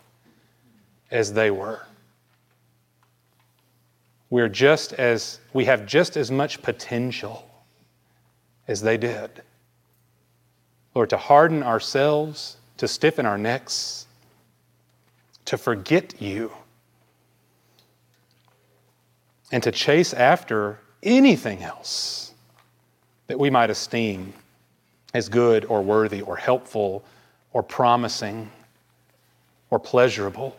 as 1.11 1.33
they 1.33 1.51
were. 1.51 1.87
We're 4.31 4.49
just 4.49 4.93
as, 4.93 5.41
we 5.53 5.65
have 5.65 5.87
just 5.87 6.17
as 6.17 6.31
much 6.31 6.63
potential 6.63 7.49
as 8.67 8.83
they 8.83 8.97
did. 8.97 9.43
Lord, 10.95 11.11
to 11.11 11.17
harden 11.17 11.63
ourselves, 11.63 12.57
to 12.77 12.89
stiffen 12.89 13.25
our 13.27 13.39
necks, 13.39 14.07
to 15.47 15.57
forget 15.57 16.21
you, 16.21 16.53
and 19.51 19.63
to 19.63 19.73
chase 19.73 20.13
after 20.13 20.79
anything 21.03 21.63
else 21.63 22.35
that 23.29 23.39
we 23.39 23.49
might 23.49 23.71
esteem 23.71 24.35
as 25.15 25.29
good 25.29 25.65
or 25.65 25.83
worthy 25.83 26.21
or 26.21 26.37
helpful 26.37 27.03
or 27.53 27.63
promising. 27.63 28.51
or 29.71 29.79
pleasurable. 29.79 30.57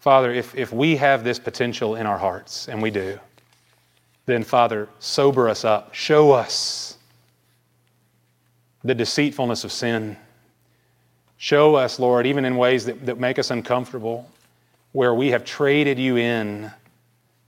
Father, 0.00 0.32
if, 0.32 0.54
if 0.54 0.72
we 0.72 0.96
have 0.96 1.24
this 1.24 1.38
potential 1.38 1.96
in 1.96 2.06
our 2.06 2.16
hearts, 2.16 2.68
and 2.68 2.80
we 2.80 2.90
do, 2.90 3.18
then 4.24 4.42
Father, 4.42 4.88
sober 4.98 5.48
us 5.48 5.62
up. 5.64 5.94
Show 5.94 6.32
us 6.32 6.96
the 8.82 8.94
deceitfulness 8.94 9.62
of 9.62 9.70
sin. 9.70 10.16
Show 11.36 11.74
us, 11.74 11.98
Lord, 11.98 12.26
even 12.26 12.46
in 12.46 12.56
ways 12.56 12.86
that, 12.86 13.04
that 13.04 13.18
make 13.18 13.38
us 13.38 13.50
uncomfortable, 13.50 14.30
where 14.92 15.14
we 15.14 15.28
have 15.32 15.44
traded 15.44 15.98
you 15.98 16.16
in 16.16 16.70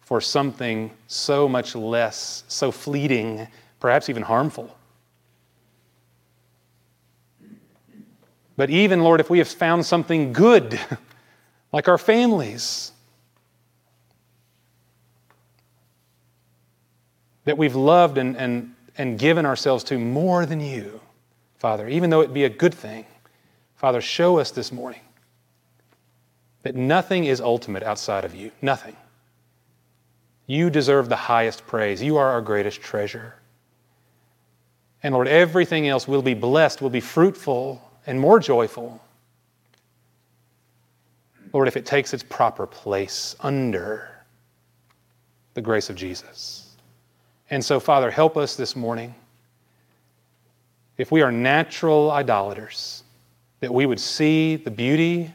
for 0.01 0.21
something 0.21 0.91
so 1.07 1.49
much 1.49 1.75
less, 1.75 2.45
so 2.49 2.71
fleeting, 2.71 3.49
perhaps 3.81 4.11
even 4.11 4.23
harmful. 4.23 4.77
But 8.59 8.69
even, 8.69 9.03
Lord, 9.03 9.21
if 9.21 9.31
we 9.31 9.39
have 9.39 9.49
found 9.49 9.87
something 9.87 10.35
good, 10.35 10.79
like 11.73 11.89
our 11.89 11.99
families, 11.99 12.93
that 17.45 17.59
we've 17.59 17.75
loved 17.75 18.19
and, 18.19 18.37
and, 18.37 18.75
and 18.99 19.19
given 19.19 19.47
ourselves 19.47 19.83
to 19.85 19.99
more 19.99 20.47
than 20.47 20.61
you, 20.61 21.01
Father, 21.59 21.89
even 21.89 22.11
though 22.11 22.21
it 22.21 22.33
be 22.33 22.45
a 22.45 22.51
good 22.51 22.75
thing, 22.75 23.07
Father, 23.77 24.01
show 24.01 24.39
us 24.39 24.51
this 24.51 24.71
morning 24.71 25.01
that 26.63 26.77
nothing 26.77 27.25
is 27.25 27.41
ultimate 27.41 27.83
outside 27.83 28.25
of 28.25 28.35
you. 28.35 28.53
Nothing. 28.61 28.97
You 30.47 30.71
deserve 30.71 31.09
the 31.09 31.17
highest 31.17 31.67
praise. 31.67 32.03
You 32.03 32.17
are 32.17 32.31
our 32.31 32.41
greatest 32.41 32.81
treasure. 32.81 33.35
And 35.03 35.15
Lord, 35.15 35.27
everything 35.27 35.89
else 35.89 36.07
will 36.07 36.23
be 36.23 36.35
blessed, 36.35 36.81
will 36.81 36.91
be 36.91 37.01
fruitful, 37.01 37.83
and 38.07 38.21
more 38.21 38.39
joyful. 38.39 39.01
Lord, 41.53 41.69
if 41.69 41.77
it 41.77 41.85
takes 41.85 42.15
its 42.15 42.23
proper 42.23 42.67
place 42.67 43.37
under 43.41 44.09
the 45.55 45.61
grace 45.61 45.91
of 45.91 45.97
Jesus. 45.97 46.77
And 47.51 47.63
so, 47.63 47.79
Father, 47.79 48.11
help 48.11 48.37
us 48.37 48.57
this 48.57 48.75
morning. 48.75 49.15
If 50.97 51.13
we 51.13 51.21
are 51.21 51.33
natural 51.33 52.11
idolaters, 52.11 53.05
that 53.61 53.73
we 53.73 53.87
would 53.87 54.01
see 54.01 54.57
the 54.57 54.71
beauty 54.71 55.31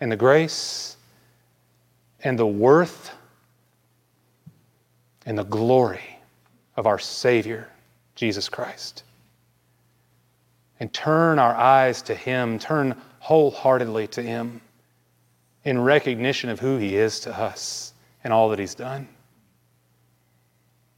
and 0.00 0.10
the 0.10 0.16
grace 0.16 0.96
and 2.22 2.38
the 2.38 2.46
worth 2.46 3.10
and 5.26 5.36
the 5.36 5.44
glory 5.44 6.18
of 6.76 6.86
our 6.86 6.98
Savior, 6.98 7.68
Jesus 8.14 8.48
Christ. 8.48 9.02
And 10.80 10.92
turn 10.92 11.40
our 11.40 11.54
eyes 11.54 12.00
to 12.02 12.14
Him, 12.14 12.58
turn 12.58 12.96
wholeheartedly 13.18 14.06
to 14.08 14.22
Him 14.22 14.60
in 15.64 15.78
recognition 15.80 16.50
of 16.50 16.60
who 16.60 16.76
He 16.78 16.96
is 16.96 17.20
to 17.20 17.36
us 17.36 17.92
and 18.24 18.32
all 18.32 18.48
that 18.50 18.58
He's 18.58 18.74
done. 18.74 19.08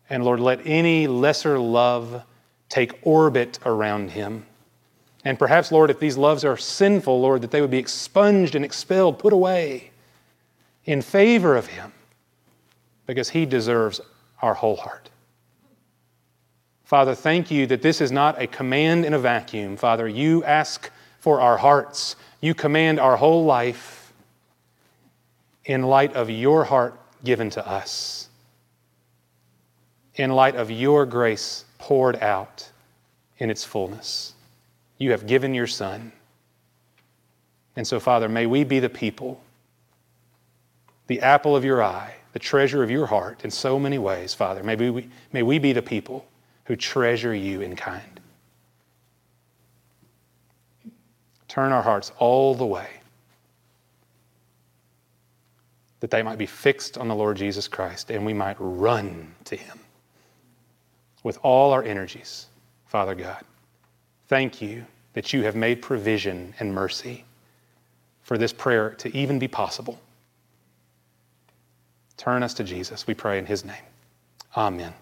And 0.08 0.24
Lord, 0.24 0.40
let 0.40 0.60
any 0.66 1.06
lesser 1.06 1.58
love 1.58 2.24
take 2.68 2.98
orbit 3.02 3.58
around 3.64 4.10
Him. 4.10 4.46
And 5.24 5.38
perhaps, 5.38 5.70
Lord, 5.70 5.90
if 5.90 6.00
these 6.00 6.16
loves 6.16 6.44
are 6.44 6.56
sinful, 6.56 7.20
Lord, 7.20 7.42
that 7.42 7.50
they 7.50 7.60
would 7.60 7.70
be 7.70 7.78
expunged 7.78 8.54
and 8.54 8.64
expelled, 8.64 9.18
put 9.18 9.32
away 9.32 9.90
in 10.84 11.02
favor 11.02 11.56
of 11.56 11.66
Him, 11.66 11.92
because 13.06 13.28
He 13.30 13.44
deserves 13.44 14.00
our 14.40 14.54
whole 14.54 14.76
heart. 14.76 15.10
Father, 16.84 17.14
thank 17.14 17.50
you 17.50 17.66
that 17.68 17.82
this 17.82 18.00
is 18.00 18.10
not 18.10 18.40
a 18.40 18.46
command 18.46 19.04
in 19.04 19.14
a 19.14 19.18
vacuum. 19.18 19.76
Father, 19.76 20.08
you 20.08 20.42
ask 20.42 20.90
for 21.20 21.40
our 21.40 21.58
hearts, 21.58 22.16
you 22.40 22.54
command 22.54 22.98
our 22.98 23.16
whole 23.16 23.44
life 23.44 23.99
in 25.70 25.84
light 25.84 26.14
of 26.14 26.28
your 26.28 26.64
heart 26.64 26.98
given 27.22 27.48
to 27.48 27.64
us, 27.64 28.28
in 30.16 30.32
light 30.32 30.56
of 30.56 30.68
your 30.68 31.06
grace 31.06 31.64
poured 31.78 32.16
out 32.16 32.68
in 33.38 33.50
its 33.50 33.62
fullness. 33.62 34.34
You 34.98 35.12
have 35.12 35.28
given 35.28 35.54
your 35.54 35.68
Son. 35.68 36.10
And 37.76 37.86
so, 37.86 38.00
Father, 38.00 38.28
may 38.28 38.46
we 38.46 38.64
be 38.64 38.80
the 38.80 38.88
people, 38.88 39.40
the 41.06 41.20
apple 41.20 41.54
of 41.54 41.64
your 41.64 41.84
eye, 41.84 42.16
the 42.32 42.40
treasure 42.40 42.82
of 42.82 42.90
your 42.90 43.06
heart 43.06 43.44
in 43.44 43.50
so 43.52 43.78
many 43.78 43.96
ways, 43.96 44.34
Father. 44.34 44.64
May 44.64 44.74
we, 44.74 45.08
may 45.32 45.44
we 45.44 45.60
be 45.60 45.72
the 45.72 45.82
people 45.82 46.26
who 46.64 46.74
treasure 46.74 47.32
you 47.32 47.60
in 47.60 47.76
kind. 47.76 48.20
Turn 51.46 51.70
our 51.70 51.82
hearts 51.82 52.10
all 52.18 52.56
the 52.56 52.66
way 52.66 52.99
that 56.00 56.10
they 56.10 56.22
might 56.22 56.38
be 56.38 56.46
fixed 56.46 56.98
on 56.98 57.08
the 57.08 57.14
Lord 57.14 57.36
Jesus 57.36 57.68
Christ 57.68 58.10
and 58.10 58.24
we 58.24 58.32
might 58.32 58.56
run 58.58 59.34
to 59.44 59.56
him 59.56 59.78
with 61.22 61.38
all 61.42 61.72
our 61.72 61.82
energies, 61.82 62.46
Father 62.86 63.14
God. 63.14 63.42
Thank 64.28 64.62
you 64.62 64.86
that 65.12 65.32
you 65.32 65.42
have 65.42 65.56
made 65.56 65.82
provision 65.82 66.54
and 66.58 66.74
mercy 66.74 67.24
for 68.22 68.38
this 68.38 68.52
prayer 68.52 68.90
to 68.90 69.14
even 69.16 69.38
be 69.38 69.48
possible. 69.48 70.00
Turn 72.16 72.42
us 72.42 72.54
to 72.54 72.64
Jesus, 72.64 73.06
we 73.06 73.14
pray 73.14 73.38
in 73.38 73.46
his 73.46 73.64
name. 73.64 73.82
Amen. 74.56 74.92